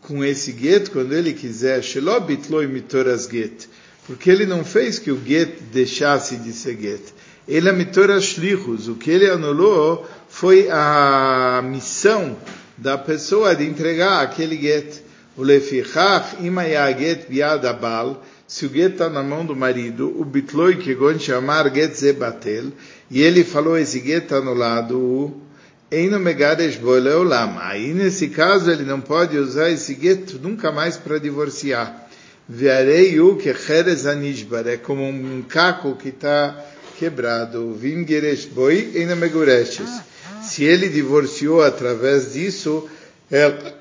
com 0.00 0.24
esse 0.24 0.52
get 0.52 0.88
quando 0.88 1.12
ele 1.12 1.34
quiser, 1.34 1.82
Shelobitloi 1.82 2.66
mitoras 2.66 3.28
get, 3.28 3.68
porque 4.06 4.30
ele 4.30 4.46
não 4.46 4.64
fez 4.64 4.98
que 4.98 5.10
o 5.10 5.20
get 5.22 5.60
deixasse 5.72 6.36
de 6.36 6.52
ser 6.52 6.76
get. 6.80 7.02
Ele 7.46 7.68
é 7.68 7.72
mitoras 7.72 8.24
shlichus, 8.24 8.88
o 8.88 8.94
que 8.94 9.10
ele 9.10 9.28
anulou 9.28 10.08
foi 10.28 10.68
a 10.70 11.62
missão 11.62 12.36
da 12.80 12.98
pessoa 12.98 13.54
de 13.54 13.64
entregar 13.64 14.22
aquele 14.22 14.56
get. 14.56 15.02
O 15.36 15.42
lefichach 15.42 16.36
imaya 16.44 16.90
get 16.98 17.28
biad 17.28 17.64
abal, 17.66 18.24
se 18.46 18.66
o 18.66 18.68
get 18.68 18.92
está 18.92 19.08
na 19.08 19.22
mão 19.22 19.46
do 19.46 19.54
marido, 19.54 20.12
o 20.20 20.24
bitloi 20.24 20.76
que 20.76 20.96
chamar 21.18 21.72
get 21.72 21.94
zebatel, 21.94 22.72
e 23.10 23.22
ele 23.22 23.44
falou 23.44 23.78
esse 23.78 24.00
get 24.00 24.24
está 24.24 24.36
anulado, 24.36 25.40
Eino 25.90 26.20
Megadesh 26.20 26.76
Boleolam. 26.76 27.58
Aí, 27.58 27.92
nesse 27.92 28.28
caso, 28.28 28.70
ele 28.70 28.84
não 28.84 29.00
pode 29.00 29.36
usar 29.36 29.70
esse 29.70 29.92
gueto 29.94 30.38
nunca 30.40 30.70
mais 30.70 30.96
para 30.96 31.18
divorciar. 31.18 32.08
Viarei 32.48 33.18
o 33.20 33.34
que 33.36 33.52
Cheres 33.52 34.06
Anishbar. 34.06 34.68
É 34.68 34.76
como 34.76 35.02
um 35.02 35.42
caco 35.42 35.96
que 35.96 36.10
está 36.10 36.64
quebrado. 36.96 37.74
Vim 37.74 38.06
Geresh 38.06 38.44
Boi 38.44 38.92
Eino 38.94 39.16
Megureshes. 39.16 39.90
Se 40.42 40.64
ele 40.64 40.88
divorciou 40.88 41.62
através 41.62 42.32
disso, 42.32 42.88
ela 43.30 43.78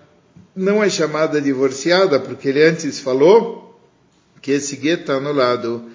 não 0.55 0.83
é 0.83 0.89
chamada 0.89 1.39
divorciada, 1.41 2.19
porque 2.19 2.49
ele 2.49 2.63
antes 2.63 2.99
falou 2.99 3.79
que 4.41 4.51
esse 4.51 4.75
gueto 4.75 5.01
está 5.01 5.13
anulado. 5.15 5.89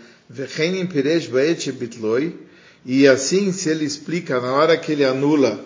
E 2.86 3.06
assim, 3.06 3.52
se 3.52 3.68
ele 3.70 3.84
explica, 3.84 4.40
na 4.40 4.52
hora 4.52 4.76
que 4.76 4.92
ele 4.92 5.04
anula, 5.04 5.64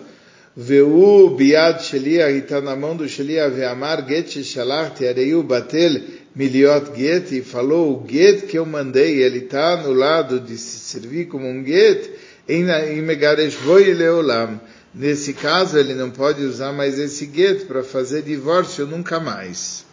Veu 0.61 1.29
biad 1.37 1.81
sheliah 1.81 2.31
e 2.31 2.39
está 2.39 2.59
na 2.59 2.75
mão 2.75 2.93
do 2.93 3.07
sheliah 3.07 3.47
veamar 3.49 4.05
get 4.05 4.27
sheshalachti, 4.27 5.07
areiu 5.07 5.41
batel 5.41 6.01
miliot 6.35 6.91
get, 6.97 7.31
e 7.31 7.41
falou 7.41 7.93
o 7.93 8.05
get 8.05 8.45
que 8.45 8.57
eu 8.57 8.65
mandei, 8.65 9.23
ele 9.23 9.39
está 9.39 9.75
anulado 9.75 10.39
de 10.39 10.57
se 10.57 10.79
servir 10.79 11.27
como 11.27 11.47
um 11.47 11.63
get, 11.63 12.09
em 12.45 13.01
megaresh 13.01 13.55
voi 13.55 13.93
leolam. 13.93 14.59
Nesse 14.93 15.33
caso, 15.33 15.77
ele 15.77 15.93
não 15.93 16.09
pode 16.09 16.43
usar 16.43 16.71
mais 16.73 16.97
esse 16.97 17.29
get 17.31 17.65
para 17.65 17.83
fazer 17.83 18.23
divórcio 18.23 18.87
nunca 18.87 19.19
mais. 19.19 19.85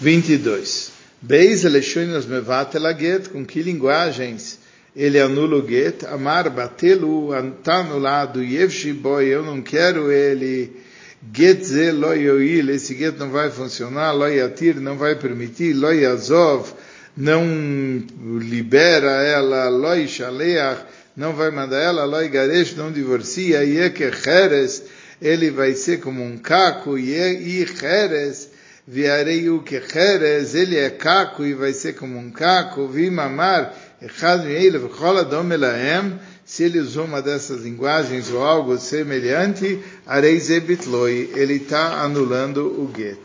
22. 0.00 0.90
Beis 1.20 1.64
eleshoinos 1.64 2.26
mevatel 2.26 2.82
get, 2.98 3.28
com 3.28 3.46
que 3.46 3.62
linguagens 3.62 4.58
ele 4.94 5.18
anula 5.18 5.56
o 5.56 5.66
get, 5.66 6.04
amar 6.04 6.50
batelu, 6.50 7.30
está 7.34 7.76
anulado, 7.76 8.42
yevshi 8.42 8.92
boy, 8.92 9.26
eu 9.26 9.42
não 9.42 9.62
quero 9.62 10.12
ele, 10.12 10.70
get 11.32 11.62
ze 11.62 11.92
lo 11.92 12.12
yoil, 12.12 12.70
esse 12.70 12.94
get 12.94 13.16
não 13.18 13.30
vai 13.30 13.50
funcionar, 13.50 14.12
lo 14.12 14.28
yatir, 14.28 14.80
não 14.80 14.98
vai 14.98 15.14
permitir, 15.14 15.72
lo 15.72 15.90
yazov, 15.92 16.74
não 17.16 17.44
libera 18.38 19.22
ela, 19.22 19.68
lo 19.70 19.94
ishaleach, 19.94 20.84
não 21.16 21.34
vai 21.34 21.50
mandar 21.50 21.80
ela, 21.80 22.04
lo 22.04 22.22
igaresh, 22.22 22.74
não 22.76 22.90
divorcia, 22.90 23.64
yeke 23.64 24.12
cheres, 24.12 24.82
ele 25.20 25.50
vai 25.50 25.74
ser 25.74 26.00
como 26.00 26.22
um 26.22 26.36
caco, 26.38 26.98
e 26.98 27.66
cheres, 27.66 28.50
viarei 28.86 29.48
o 29.50 29.62
que 29.62 29.80
cheres, 29.80 30.54
ele 30.54 30.76
é 30.76 30.90
caco 30.90 31.44
e 31.44 31.54
vai 31.54 31.72
ser 31.72 31.94
como 31.94 32.18
um 32.18 32.30
caco, 32.30 32.88
vimamar, 32.88 33.74
se 36.44 36.64
ele 36.64 36.80
usou 36.80 37.04
uma 37.04 37.22
dessas 37.22 37.62
linguagens 37.62 38.30
ou 38.30 38.42
algo 38.42 38.76
semelhante, 38.76 39.80
Areizebitloi, 40.04 41.30
ele 41.36 41.54
está 41.54 42.02
anulando 42.02 42.66
o 42.66 42.90
get. 42.94 43.18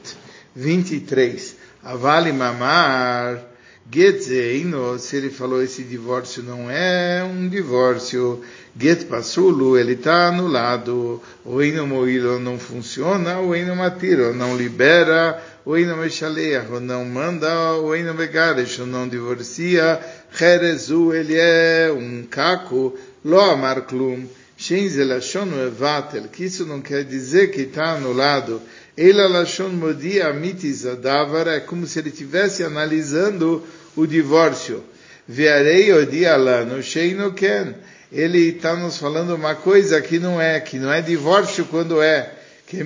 23. 0.56 1.56
Avali 1.84 2.32
mamar, 2.32 3.43
Getzeino, 3.89 5.00
se 5.00 5.15
ele 5.15 5.30
falou 5.30 5.63
esse 5.63 5.82
divórcio 5.82 6.43
não 6.43 6.69
é 6.69 7.23
um 7.23 7.47
divórcio, 7.47 8.43
Get 8.78 9.06
Pasulu, 9.06 9.78
ele 9.78 9.93
está 9.93 10.28
anulado, 10.28 11.21
o 11.45 11.63
Ino 11.63 11.88
Moilo 11.88 12.38
não 12.38 12.60
funciona, 12.60 13.39
o 13.39 13.56
Ino 13.56 13.78
Matiro 13.78 14.34
não 14.34 14.58
libera, 14.58 15.41
o 15.65 15.78
Ino 15.78 15.95
Meshaleach, 15.95 16.69
não 16.82 17.06
manda, 17.06 17.76
o 17.76 17.95
Ino 17.95 18.13
Megaresh, 18.13 18.80
não 18.80 19.08
divorcia, 19.08 20.02
Cherezu, 20.34 21.13
ele 21.13 21.36
é 21.38 21.89
um 21.89 22.23
caco, 22.30 22.93
lo 23.23 23.39
amar 23.39 23.84
klum, 23.84 24.28
que 24.58 26.43
isso 26.43 26.65
não 26.65 26.82
quer 26.82 27.06
dizer 27.06 27.52
que 27.52 27.62
está 27.62 27.93
anulado, 27.93 28.62
Ela 28.97 29.28
Lashon 29.28 29.69
Modia 29.69 30.34
Mitis 30.34 30.84
Adavar, 30.84 31.47
é 31.47 31.60
como 31.60 31.86
se 31.86 32.00
ele 32.00 32.10
estivesse 32.10 32.63
analisando 32.63 33.63
o 33.98 34.08
divórcio. 34.08 34.84
Viarei 35.28 35.92
Odia 35.92 36.38
Lano, 36.38 36.82
Sheino 36.82 37.34
Ken, 37.34 37.74
ele 38.10 38.50
está 38.50 38.76
nos 38.76 38.98
falando 38.98 39.36
uma 39.36 39.56
coisa 39.56 40.00
que 40.02 40.18
não 40.20 40.40
é, 40.40 40.62
que 40.62 40.80
não 40.80 40.94
é 40.94 41.02
divórcio 41.02 41.66
quando 41.66 42.02
é, 42.02 42.32
que 42.66 42.82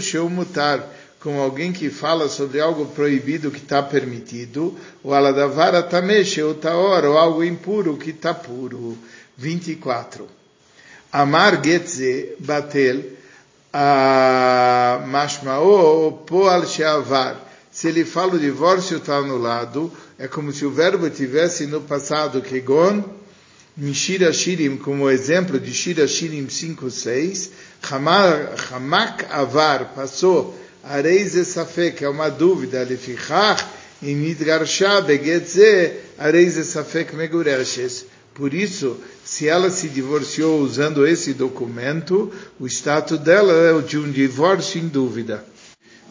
Sheumutar, 0.00 0.84
como 1.20 1.40
alguém 1.40 1.72
que 1.72 1.88
fala 1.88 2.28
sobre 2.28 2.60
algo 2.60 2.86
proibido 2.86 3.50
que 3.50 3.58
está 3.58 3.82
permitido, 3.82 4.76
o 5.02 5.14
aladavara 5.14 5.82
tameche, 5.82 6.42
ou 6.42 6.54
taor, 6.54 7.04
ou 7.04 7.16
algo 7.16 7.42
impuro 7.42 7.96
que 7.96 8.10
está 8.10 8.34
puro. 8.34 8.98
24. 9.38 10.28
Amar 11.12 11.62
getze 11.64 12.34
batel, 12.38 13.04
mashmao 15.06 16.12
poal 16.26 16.66
sheavar. 16.66 17.45
Se 17.76 17.88
ele 17.88 18.06
fala 18.06 18.36
o 18.36 18.38
divórcio 18.38 18.96
está 18.96 19.18
anulado, 19.18 19.92
é 20.18 20.26
como 20.26 20.50
se 20.50 20.64
o 20.64 20.70
verbo 20.70 21.10
tivesse 21.10 21.66
no 21.66 21.82
passado, 21.82 22.40
kegon, 22.40 23.04
Mishira 23.76 24.32
Shirim, 24.32 24.78
como 24.78 25.10
exemplo 25.10 25.60
de 25.60 25.74
Shira 25.74 26.08
Shirim 26.08 26.48
5, 26.48 26.90
6, 26.90 27.50
Hamak 28.72 29.26
Avar, 29.28 29.92
passou 29.94 30.58
Areis 30.82 31.32
Safek, 31.48 32.02
é 32.02 32.08
uma 32.08 32.30
dúvida, 32.30 32.82
Lefichach, 32.82 33.62
em 34.02 34.16
Midgarsha, 34.16 35.02
Begetze, 35.02 35.98
Areis 36.16 36.54
Safek 36.54 37.14
Megureshes. 37.14 38.06
Por 38.32 38.54
isso, 38.54 38.96
se 39.22 39.48
ela 39.48 39.68
se 39.68 39.90
divorciou 39.90 40.60
usando 40.60 41.06
esse 41.06 41.34
documento, 41.34 42.32
o 42.58 42.66
status 42.66 43.18
dela 43.18 43.52
é 43.52 43.74
o 43.74 43.82
de 43.82 43.98
um 43.98 44.10
divórcio 44.10 44.80
em 44.80 44.88
dúvida. 44.88 45.44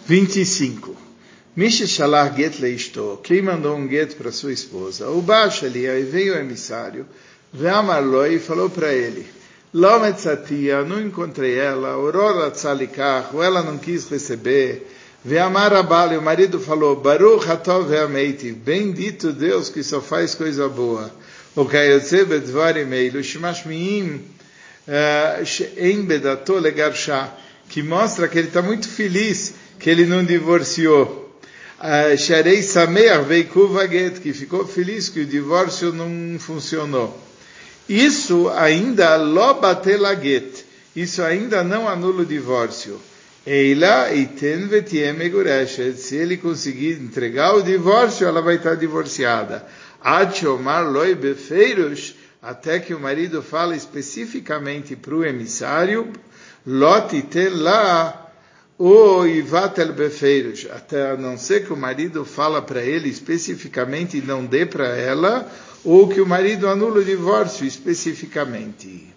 25. 0.05 1.14
Misha 1.55 1.87
Shalar 1.87 2.35
Get 2.35 2.59
Leisto, 2.59 3.17
quem 3.23 3.41
mandou 3.41 3.77
um 3.77 3.87
get 3.87 4.15
para 4.15 4.29
sua 4.29 4.51
esposa? 4.51 5.07
O 5.07 5.21
Baixo 5.21 5.65
ali, 5.65 5.87
aí 5.87 6.03
veio 6.03 6.35
o 6.35 6.37
emissário, 6.37 7.05
Veamarlo 7.53 8.27
e 8.27 8.39
falou 8.39 8.69
para 8.69 8.93
ele, 8.93 9.25
Lometzatia, 9.73 10.83
não 10.83 11.01
encontrei 11.01 11.57
ela, 11.57 11.91
Aurora 11.91 12.51
Tzalikach, 12.51 13.33
ela 13.37 13.63
não 13.63 13.77
quis 13.77 14.05
receber. 14.09 14.85
Veamar 15.23 15.71
Abali, 15.71 16.17
o 16.17 16.21
marido 16.21 16.59
falou, 16.59 16.97
Baruch 16.97 17.49
Hatov 17.49 17.87
Veameiti, 17.87 18.51
bendito 18.51 19.31
Deus 19.31 19.69
que 19.69 19.81
só 19.81 20.01
faz 20.01 20.35
coisa 20.35 20.67
boa. 20.67 21.09
O 21.55 21.63
Kayotze 21.63 22.25
Bedvarim 22.25 22.91
Eilu, 22.91 23.23
Shemashmiim, 23.23 24.21
eh, 24.85 25.43
Em 25.77 26.01
Bedato 26.01 26.55
Legarsha, 26.55 27.31
que 27.69 27.81
mostra 27.81 28.27
que 28.27 28.37
ele 28.37 28.49
está 28.49 28.61
muito 28.61 28.89
feliz 28.89 29.53
que 29.79 29.89
ele 29.89 30.05
não 30.05 30.21
divorciou. 30.23 31.24
Eh, 31.87 32.17
Sharei 32.17 32.63
Sameach 32.63 33.25
Veikuvaget, 33.25 34.19
que 34.19 34.33
ficou 34.33 34.65
feliz 34.65 35.07
que 35.07 35.19
o 35.19 35.25
divórcio 35.25 35.93
não 35.93 36.39
funcionou. 36.39 37.15
Isso 37.87 38.49
ainda 38.49 39.15
lobatelaget. 39.17 40.65
Isso 40.95 41.21
ainda 41.21 41.63
não 41.63 41.87
anula 41.87 42.23
o 42.23 42.25
divórcio. 42.25 42.99
Eila 43.45 44.11
iten 44.11 44.67
vetiem 44.67 45.13
megureshet. 45.13 45.99
Se 45.99 46.15
ele 46.15 46.37
conseguir 46.37 46.93
entregar 46.93 47.53
o 47.53 47.61
divórcio, 47.61 48.25
ela 48.25 48.41
vai 48.41 48.55
estar 48.55 48.73
divorciada. 48.73 49.63
Ad 50.01 50.47
omar 50.47 50.89
loi 50.89 51.13
befeiros, 51.13 52.15
até 52.41 52.79
que 52.79 52.95
o 52.95 52.99
marido 52.99 53.43
fala 53.43 53.75
especificamente 53.75 54.95
para 54.95 55.13
o 55.13 55.23
emissário, 55.23 56.11
Lot 56.65 57.23
lá 57.51 58.23
o 58.23 58.24
Ivatel 58.77 59.93
Befeiros, 59.93 60.67
até 60.69 61.11
a 61.11 61.17
não 61.17 61.37
ser 61.37 61.65
que 61.65 61.71
o 61.71 61.77
marido 61.77 62.25
fala 62.25 62.61
para 62.61 62.83
ele 62.83 63.07
especificamente 63.07 64.17
e 64.17 64.21
não 64.21 64.45
dê 64.45 64.65
para 64.65 64.97
ela, 64.97 65.49
ou 65.83 66.09
que 66.09 66.19
o 66.19 66.25
marido 66.25 66.67
anula 66.67 66.99
o 66.99 67.05
divórcio 67.05 67.65
especificamente. 67.65 69.07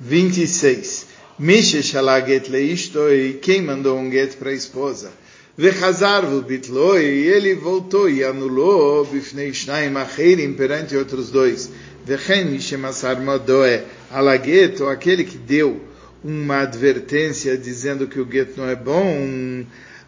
26. 0.00 1.06
Mishe 1.38 1.82
shalaget 1.82 2.50
leishtoi, 2.50 3.38
quem 3.40 3.62
mandou 3.62 3.96
um 3.96 4.10
get 4.10 4.36
para 4.36 4.50
a 4.50 4.54
esposa? 4.54 5.12
Vechazar 5.56 6.26
bitloi, 6.42 7.04
ele 7.04 7.54
voltou 7.54 8.10
e 8.10 8.24
anulou 8.24 9.04
bifnei 9.04 9.52
shnaim 9.52 9.96
acherim 9.96 10.52
perante 10.54 10.96
outros 10.96 11.30
dois. 11.30 11.70
Vechen 12.04 12.46
mishemasar 12.46 13.20
modoe, 13.22 13.82
alaget, 14.10 14.82
ou 14.82 14.88
aquele 14.88 15.22
que 15.22 15.38
deu 15.38 15.93
uma 16.24 16.62
advertência 16.62 17.56
dizendo 17.58 18.08
que 18.08 18.18
o 18.18 18.28
get 18.28 18.56
não 18.56 18.66
é 18.66 18.74
bom, 18.74 19.66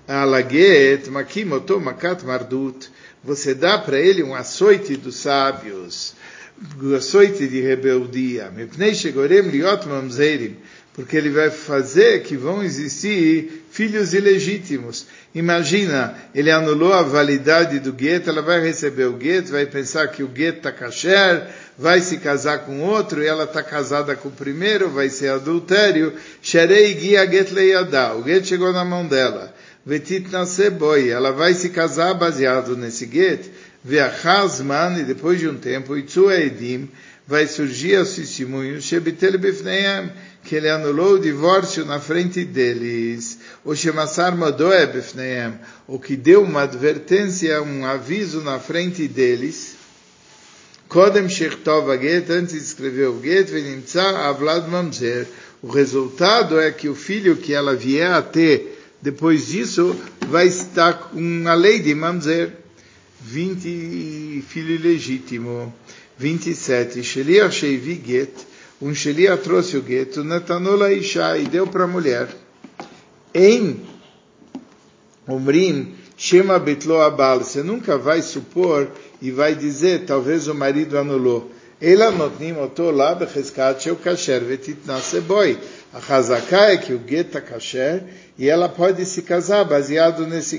alaget, 0.09 1.11
makimoto 1.11 1.79
makat 1.79 2.25
mardut, 2.25 2.91
você 3.23 3.55
dá 3.55 3.77
para 3.77 4.01
ele 4.01 4.23
um 4.23 4.35
açoite 4.35 4.97
dos 4.97 5.17
sábios, 5.17 6.15
um 6.83 6.95
açoite 6.95 7.47
de 7.47 7.61
rebeldia, 7.61 8.51
liot 8.51 9.87
mamzerim, 9.87 10.57
porque 10.95 11.19
ele 11.19 11.29
vai 11.29 11.51
fazer 11.51 12.23
que 12.23 12.35
vão 12.35 12.63
existir 12.65 13.67
filhos 13.71 14.15
ilegítimos. 14.15 15.07
Imagina, 15.35 16.17
ele 16.35 16.51
anulou 16.51 16.95
a 16.95 17.03
validade 17.03 17.79
do 17.79 17.93
gueto, 17.93 18.31
ela 18.31 18.41
vai 18.41 18.63
receber 18.63 19.05
o 19.05 19.13
gueto, 19.13 19.53
vai 19.53 19.67
pensar 19.67 20.09
que 20.09 20.23
o 20.23 20.29
gueto 20.29 20.59
está 20.59 20.73
kasher, 20.73 21.47
vai 21.79 22.01
se 22.01 22.19
casar 22.19 22.61
com 22.61 22.81
outro, 22.81 23.23
e 23.23 23.27
ela 23.27 23.45
está 23.45 23.63
casada 23.63 24.17
com 24.17 24.29
o 24.29 24.33
primeiro, 24.33 24.91
vai 24.91 25.09
ser 25.09 25.29
adultério. 25.29 26.13
Sherei 26.41 26.95
guia 26.95 27.31
get 27.31 27.51
leyadá, 27.53 28.15
o 28.15 28.23
gueto 28.23 28.47
chegou 28.47 28.73
na 28.73 28.85
mão 28.85 29.07
dela. 29.07 29.55
Vetit 29.85 30.29
naseboi, 30.31 31.11
ela 31.11 31.31
vai 31.31 31.55
se 31.55 31.69
casar 31.69 32.15
baseado 32.15 32.77
nesse 32.77 33.07
gueto. 33.07 33.49
Veachazman, 33.85 34.99
e 34.99 35.05
depois 35.05 35.39
de 35.39 35.49
um 35.49 35.57
tempo, 35.57 35.97
itzu 35.97 36.29
edim, 36.29 36.89
vai 37.25 37.47
surgir 37.47 37.97
os 38.01 38.17
testemunhos, 38.17 38.83
shebitel 38.83 39.39
bifneim, 39.39 40.11
que 40.43 40.55
ele 40.55 40.69
anulou 40.69 41.15
o 41.15 41.19
divórcio 41.21 41.85
na 41.85 42.01
frente 42.01 42.45
deles. 42.45 43.39
O 43.65 43.75
Shemassar 43.75 44.37
Modoe 44.37 44.87
Befneem, 44.87 45.55
o 45.89 45.99
que 45.99 46.17
deu 46.17 46.43
uma 46.43 46.63
advertência, 46.63 47.61
um 47.63 47.85
aviso 47.85 48.41
na 48.43 48.61
frente 48.61 49.09
deles. 49.09 49.76
Kodem 50.89 51.29
Shechtov 51.29 51.89
Get, 52.01 52.31
antes 52.31 52.53
de 52.53 52.59
escrever 52.59 53.09
o 53.09 53.21
Get, 53.23 53.51
Venimtza 53.51 54.03
Avlad 54.03 54.69
Mamzer. 54.69 55.27
O 55.63 55.69
resultado 55.69 56.61
é 56.61 56.71
que 56.71 56.89
o 56.89 56.95
filho 56.95 57.37
que 57.37 57.53
ela 57.53 57.75
vier 57.75 58.13
a 58.13 58.23
ter 58.23 58.79
depois 59.03 59.49
disso 59.49 59.97
vai 60.29 60.47
estar 60.47 60.93
com 60.95 61.45
a 61.47 61.55
lei 61.55 61.81
de 61.81 61.95
Mamzer. 61.95 62.53
20 63.21 64.45
filho 64.47 64.81
legítimo. 64.81 65.75
27. 66.19 67.03
Sheliach 67.03 67.55
Sheivi 67.55 68.01
Get 68.05 68.31
um 68.81 68.95
Shelia 68.95 69.39
trouxe 69.39 69.79
o 69.79 69.83
gueto, 69.83 70.23
Natanola 70.23 70.93
Isha, 70.93 71.39
e 71.39 71.47
deu 71.47 71.67
para 71.67 71.85
a 71.85 71.87
mulher. 71.87 72.29
Em 73.35 73.81
Umrim, 75.27 75.95
Shema 76.15 76.59
Betlo 76.59 77.01
Abal, 77.01 77.43
você 77.43 77.63
nunca 77.63 77.97
vai 77.97 78.21
supor 78.21 78.91
e 79.21 79.31
vai 79.31 79.55
dizer, 79.55 80.05
talvez 80.07 80.49
o 80.49 80.55
marido 80.55 80.99
anulou. 80.99 81.51
Ela 81.81 82.11
lá 82.91 83.15
kasher. 84.03 84.43
A 85.93 86.01
chazaká 86.01 86.71
é 86.73 86.77
que 86.77 86.93
o 86.93 87.01
está 87.09 87.41
kasher 87.41 88.03
e 88.39 88.49
ela 88.49 88.69
pode 88.69 89.05
se 89.05 89.23
casar 89.23 89.65
baseado 89.65 90.27
nesse. 90.27 90.59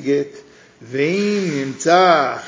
Vem 0.80 1.42
nimtza 1.42 2.40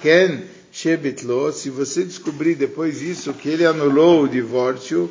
ken 0.00 0.42
Shebitlo, 0.74 1.52
se 1.52 1.70
você 1.70 2.02
descobrir 2.02 2.56
depois 2.56 3.00
isso, 3.00 3.32
que 3.32 3.48
ele 3.48 3.64
anulou 3.64 4.24
o 4.24 4.28
divórcio, 4.28 5.08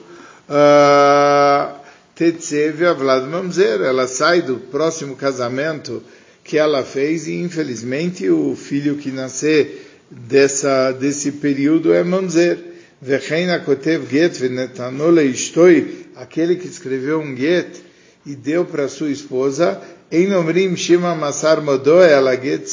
ah, 0.49 1.75
Tetsev 2.13 2.85
Avlad 2.85 3.29
Mamzer, 3.29 3.79
ela 3.81 4.05
sai 4.05 4.41
do 4.41 4.57
próximo 4.57 5.15
casamento 5.15 6.03
que 6.43 6.57
ela 6.57 6.83
fez 6.83 7.27
e 7.27 7.35
infelizmente 7.35 8.29
o 8.29 8.55
filho 8.57 8.97
que 8.97 9.09
nascer 9.09 9.82
dessa, 10.27 10.91
desse 10.91 11.33
período 11.33 11.93
é 11.93 12.03
Mamzer. 12.03 12.57
Vecheina 13.01 13.59
Kotev 13.59 14.09
Get 14.09 14.39
Venetanole 14.39 15.25
Ishtoi, 15.25 16.05
aquele 16.15 16.55
que 16.55 16.67
escreveu 16.67 17.19
um 17.19 17.35
get 17.35 17.67
e 18.25 18.33
deu 18.33 18.63
para 18.63 18.87
sua 18.87 19.09
esposa, 19.09 19.81
Enomrim 20.09 20.73
Shima 20.77 21.13
Masar 21.13 21.61
Modoe 21.61 22.13
Ala 22.13 22.35
Get 22.35 22.65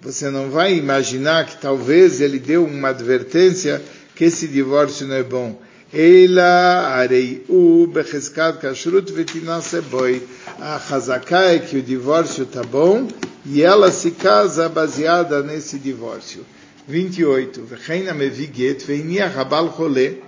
você 0.00 0.30
não 0.30 0.48
vai 0.48 0.74
imaginar 0.74 1.44
que 1.44 1.60
talvez 1.60 2.20
ele 2.20 2.38
deu 2.38 2.64
uma 2.64 2.90
advertência 2.90 3.82
que 4.14 4.24
esse 4.24 4.46
divórcio 4.46 5.06
não 5.06 5.16
é 5.16 5.22
bom. 5.22 5.60
Ela 5.92 6.94
arei 6.94 7.44
u 7.48 7.86
becheskat 7.86 8.60
kashrut 8.60 9.12
vetinaseboi. 9.12 10.22
A 10.60 10.78
chazaká 10.78 11.52
é 11.52 11.58
que 11.58 11.78
o 11.78 11.82
divórcio 11.82 12.44
está 12.44 12.62
bom 12.62 13.08
e 13.44 13.62
ela 13.62 13.90
se 13.90 14.12
casa 14.12 14.68
baseada 14.68 15.42
nesse 15.42 15.78
divórcio. 15.78 16.46
28. 16.88 17.62
Vecheina 17.64 18.14
meviget 18.14 18.84
veinia 18.84 19.28
rabal 19.28 19.74
chole. 19.76 20.22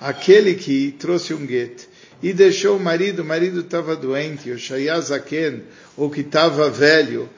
Aquele 0.00 0.54
que 0.54 0.94
trouxe 0.98 1.34
um 1.34 1.46
get 1.46 1.86
e 2.22 2.32
deixou 2.32 2.76
o 2.76 2.80
marido, 2.80 3.22
o 3.22 3.24
marido 3.24 3.60
estava 3.60 3.94
doente, 3.94 4.50
o 4.50 4.58
shayazaken, 4.58 5.62
ou 5.96 6.10
que 6.10 6.22
estava 6.22 6.70
velho, 6.70 7.28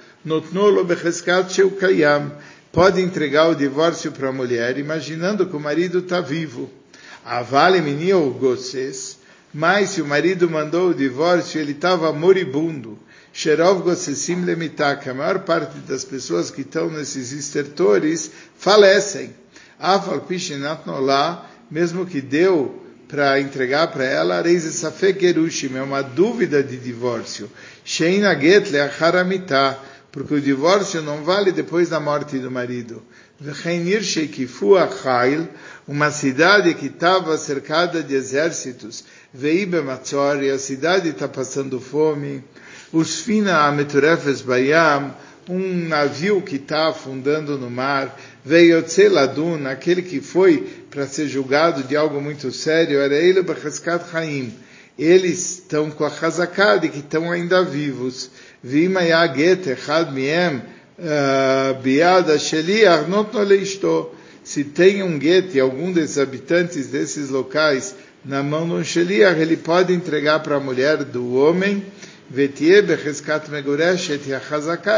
pode 2.72 3.00
entregar 3.00 3.48
o 3.48 3.54
divórcio 3.54 4.12
para 4.12 4.28
a 4.28 4.32
mulher, 4.32 4.78
imaginando 4.78 5.46
que 5.46 5.56
o 5.56 5.60
marido 5.60 5.98
está 5.98 6.20
vivo. 6.20 6.70
Avale 7.24 7.80
menino 7.80 8.30
gosses, 8.30 9.18
mas 9.52 9.90
se 9.90 10.00
o 10.00 10.06
marido 10.06 10.48
mandou 10.48 10.90
o 10.90 10.94
divórcio, 10.94 11.60
ele 11.60 11.72
estava 11.72 12.12
moribundo. 12.12 12.98
Sherov 13.38 13.84
gossesim 13.84 14.44
lemitak, 14.44 15.08
a 15.08 15.14
maior 15.14 15.38
parte 15.44 15.78
das 15.86 16.04
pessoas 16.04 16.50
que 16.50 16.62
estão 16.62 16.90
nesses 16.90 17.30
estertores 17.30 18.32
falecem. 18.58 19.32
Afal 19.78 20.22
pishinat 20.22 20.84
nolá, 20.84 21.48
mesmo 21.70 22.04
que 22.04 22.20
deu 22.20 22.82
para 23.06 23.40
entregar 23.40 23.92
para 23.92 24.02
ela, 24.02 24.42
reis 24.42 24.64
safek 24.64 25.20
gerushim, 25.20 25.76
é 25.76 25.82
uma 25.82 26.02
dúvida 26.02 26.64
de 26.64 26.76
divórcio. 26.78 27.48
Sheina 27.84 28.34
get 28.34 28.72
leacharamita, 28.72 29.78
porque 30.10 30.34
o 30.34 30.40
divórcio 30.40 31.00
não 31.00 31.22
vale 31.22 31.52
depois 31.52 31.88
da 31.88 32.00
morte 32.00 32.40
do 32.40 32.50
marido. 32.50 33.04
Uma 35.86 36.10
cidade 36.10 36.74
que 36.74 36.86
estava 36.86 37.38
cercada 37.38 38.02
de 38.02 38.16
exércitos, 38.16 39.04
e 39.32 40.50
a 40.50 40.58
cidade 40.58 41.10
está 41.10 41.28
passando 41.28 41.80
fome. 41.80 42.42
Usfina 42.92 43.66
Ameturefes 43.66 44.40
Bayam, 44.40 45.14
um 45.48 45.88
navio 45.88 46.42
que 46.42 46.56
está 46.56 46.88
afundando 46.88 47.58
no 47.58 47.70
mar, 47.70 48.18
veio 48.44 48.82
Tseladun, 48.82 49.66
aquele 49.66 50.02
que 50.02 50.20
foi 50.20 50.66
para 50.90 51.06
ser 51.06 51.28
julgado 51.28 51.82
de 51.82 51.96
algo 51.96 52.20
muito 52.20 52.50
sério, 52.50 52.98
era 52.98 53.14
ele 53.14 53.42
Bachaskat 53.42 54.04
Haim. 54.14 54.54
Eles 54.98 55.58
estão 55.58 55.90
com 55.90 56.04
a 56.04 56.08
Hazaká 56.08 56.76
e 56.82 56.88
que 56.88 56.98
estão 56.98 57.30
ainda 57.30 57.62
vivos. 57.62 58.30
Vima 58.62 59.02
Yaget 59.02 59.70
Echad 59.70 60.10
Miem, 60.12 60.60
ah, 60.98 61.74
Biada 61.80 62.38
Sheliach, 62.38 63.08
Notnoleishto. 63.08 64.10
Se 64.42 64.64
tem 64.64 65.02
um 65.02 65.18
guete, 65.18 65.60
algum 65.60 65.92
desses 65.92 66.18
habitantes 66.18 66.88
desses 66.88 67.28
locais, 67.28 67.94
na 68.24 68.42
mão 68.42 68.66
de 68.66 68.72
um 68.72 68.84
Sheliach, 68.84 69.38
ele 69.38 69.56
pode 69.56 69.92
entregar 69.92 70.40
para 70.40 70.56
a 70.56 70.60
mulher 70.60 71.04
do 71.04 71.34
homem, 71.34 71.84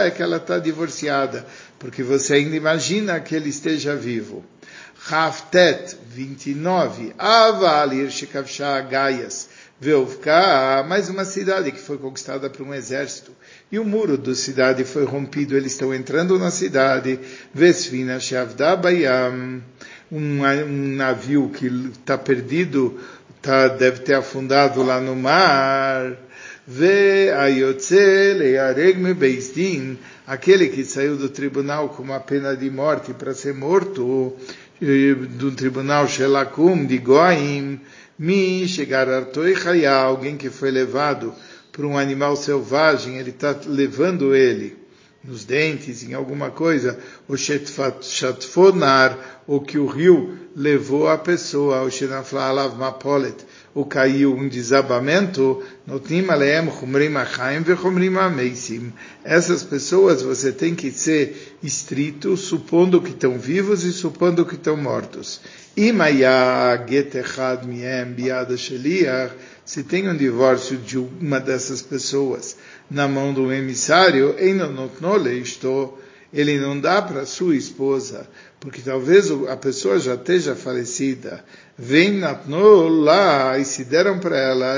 é 0.05 0.11
que 0.11 0.23
ela 0.23 0.37
está 0.39 0.59
divorciada, 0.59 1.47
porque 1.79 2.03
você 2.03 2.35
ainda 2.35 2.57
imagina 2.57 3.21
que 3.21 3.35
ele 3.35 3.51
esteja 3.51 3.95
vivo. 3.95 4.45
Haftet 5.09 5.97
29, 6.09 7.15
Aval 7.17 7.93
Irshikavsha 7.95 8.81
Gaias, 8.83 9.49
Veuvka, 9.81 10.85
mais 10.87 11.09
uma 11.09 11.25
cidade 11.25 11.73
que 11.73 11.81
foi 11.81 11.97
conquistada 11.97 12.51
por 12.51 12.67
um 12.67 12.75
exército. 12.75 13.33
E 13.73 13.79
o 13.79 13.85
muro 13.85 14.19
da 14.19 14.35
cidade 14.35 14.85
foi 14.85 15.05
rompido, 15.05 15.57
eles 15.57 15.73
estão 15.73 15.95
entrando 15.95 16.39
na 16.39 16.51
cidade. 16.51 17.19
Vesvina 17.55 18.21
Shavda 18.21 18.77
Bayam, 18.77 19.63
um, 20.13 20.43
um 20.43 20.97
navio 20.97 21.49
que 21.49 21.67
está 21.67 22.19
perdido, 22.19 23.01
tá, 23.41 23.69
deve 23.69 24.01
ter 24.01 24.15
afundado 24.15 24.83
lá 24.83 25.01
no 25.01 25.17
mar. 25.17 26.15
Aquele 30.27 30.69
que 30.69 30.85
saiu 30.85 31.17
do 31.17 31.29
tribunal 31.29 31.89
com 31.89 32.03
uma 32.03 32.21
pena 32.21 32.57
de 32.57 32.71
morte 32.71 33.13
para 33.13 33.35
ser 33.35 33.55
morto. 33.55 34.37
do 34.81 35.53
tribunal 35.53 36.09
Shelakum 36.09 36.87
de 36.87 36.99
Goim, 36.99 37.81
Mi 38.23 38.69
chegar 38.69 39.09
a 39.09 40.03
alguém 40.03 40.37
que 40.37 40.51
foi 40.51 40.71
levado 40.71 41.33
por 41.73 41.87
um 41.87 41.97
animal 41.97 42.37
selvagem, 42.37 43.17
ele 43.17 43.31
está 43.31 43.59
levando 43.67 44.37
ele 44.37 44.77
nos 45.25 45.47
dentes, 45.47 46.03
em 46.03 46.13
alguma 46.13 46.51
coisa, 46.51 46.99
o 47.27 47.35
shatfonar, 47.35 49.43
ou 49.47 49.61
que 49.61 49.79
o 49.79 49.87
rio 49.87 50.39
levou 50.55 51.09
a 51.09 51.17
pessoa, 51.17 51.83
o 51.83 51.91
shenaflalav 51.91 52.77
mapolet, 52.77 53.37
ou 53.75 53.85
caiu 53.85 54.35
um 54.35 54.49
desabamento, 54.49 55.63
chumrim. 57.77 58.93
Essas 59.25 59.63
pessoas 59.63 60.23
você 60.23 60.51
tem 60.51 60.75
que 60.75 60.91
ser 60.91 61.57
estrito, 61.63 62.37
supondo 62.37 63.01
que 63.01 63.11
estão 63.11 63.39
vivos 63.39 63.85
e 63.85 63.93
supondo 63.93 64.45
que 64.45 64.55
estão 64.55 64.77
mortos. 64.77 65.41
Se 69.65 69.85
tem 69.85 70.09
um 70.09 70.17
divórcio 70.17 70.77
de 70.77 70.99
uma 70.99 71.39
dessas 71.39 71.81
pessoas 71.81 72.57
na 72.91 73.07
mão 73.07 73.33
do 73.33 73.53
emissário, 73.53 74.35
ele 76.33 76.59
não 76.59 76.79
dá 76.79 77.03
para 77.03 77.27
sua 77.27 77.57
esposa, 77.57 78.29
porque 78.61 78.81
talvez 78.81 79.31
a 79.49 79.57
pessoa 79.57 79.99
já 79.99 80.15
esteja 80.15 80.55
falecida. 80.55 81.45
Vem 81.77 82.21
lá 82.89 83.59
e 83.59 83.65
se 83.65 83.85
deram 83.85 84.19
para 84.19 84.37
ela 84.37 84.75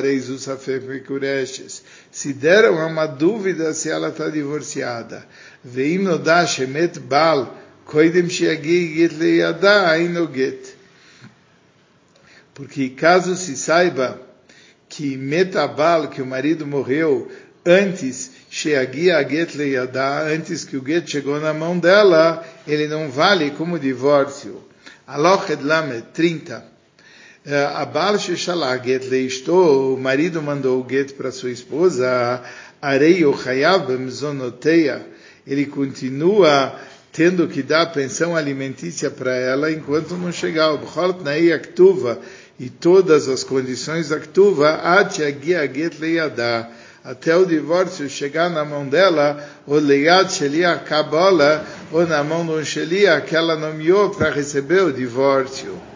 se 2.11 2.33
deram 2.33 2.77
uma 2.87 3.07
dúvida 3.07 3.75
se 3.75 3.91
ela 3.91 4.09
está 4.09 4.29
divorciada. 4.29 5.27
Vem 5.63 5.99
no 5.99 6.19
shemet 6.47 6.99
bal 7.01 7.59
koidem 7.85 8.29
shiagi 8.29 8.95
get 8.95 9.13
leyada 9.13 9.91
aino 9.91 10.31
get. 10.33 10.77
Porque 12.55 12.91
caso 12.91 13.35
se 13.35 13.57
saiba 13.57 14.21
que 14.89 15.17
metabal, 15.17 16.09
que 16.09 16.21
o 16.21 16.27
marido 16.27 16.67
morreu 16.67 17.31
antes, 17.65 18.31
get 18.51 19.55
antes 20.27 20.65
que 20.65 20.77
o 20.77 20.85
get 20.85 21.09
chegou 21.09 21.41
na 21.41 21.55
mão 21.55 21.79
dela, 21.79 22.45
ele 22.67 22.89
não 22.89 23.11
vale 23.11 23.51
como 23.53 23.79
divórcio. 23.79 24.63
Aloched 25.07 25.63
Lamed 25.63 26.07
30. 26.13 26.73
A 27.75 27.85
Baal 27.85 28.19
Sheshalah 28.19 28.79
get 28.79 29.09
leisto, 29.09 29.53
o 29.95 29.99
marido 29.99 30.41
mandou 30.41 30.81
o 30.81 30.89
get 30.89 31.15
para 31.15 31.33
sua 31.33 31.51
esposa, 31.51 32.41
arei 32.81 33.25
o 33.25 33.37
chayav 33.37 33.87
bemzonoteia, 33.87 35.05
ele 35.45 35.67
continua 35.67 36.79
tendo 37.13 37.49
que 37.49 37.63
dar 37.63 37.93
pensão 37.93 38.37
alimentícia 38.37 39.11
para 39.11 39.35
ela 39.35 39.73
enquanto 39.73 40.17
não 40.17 40.33
chegar 40.33 40.73
o 40.73 40.79
Bchol 40.79 41.15
Tnai 41.15 41.53
Aktuva, 41.53 42.21
e 42.59 42.71
todas 42.71 43.29
as 43.29 43.43
condições 43.43 44.11
da 44.11 44.21
Ktuva, 44.21 44.81
até 47.05 47.37
o 47.37 47.45
divórcio 47.45 48.09
chegar 48.09 48.49
na 48.49 48.65
mão 48.65 48.87
dela, 48.87 49.45
o 49.67 49.75
Leiad 49.75 50.33
Sheliach 50.33 50.85
Kabbalah, 50.85 51.65
ou 51.91 52.07
na 52.07 52.23
mão 52.23 52.47
do 52.47 52.65
Sheliach 52.65 53.27
que 53.27 53.35
ela 53.35 53.57
nomeou 53.57 54.11
para 54.11 54.31
receber 54.31 54.83
o 54.83 54.93
divórcio. 54.93 55.92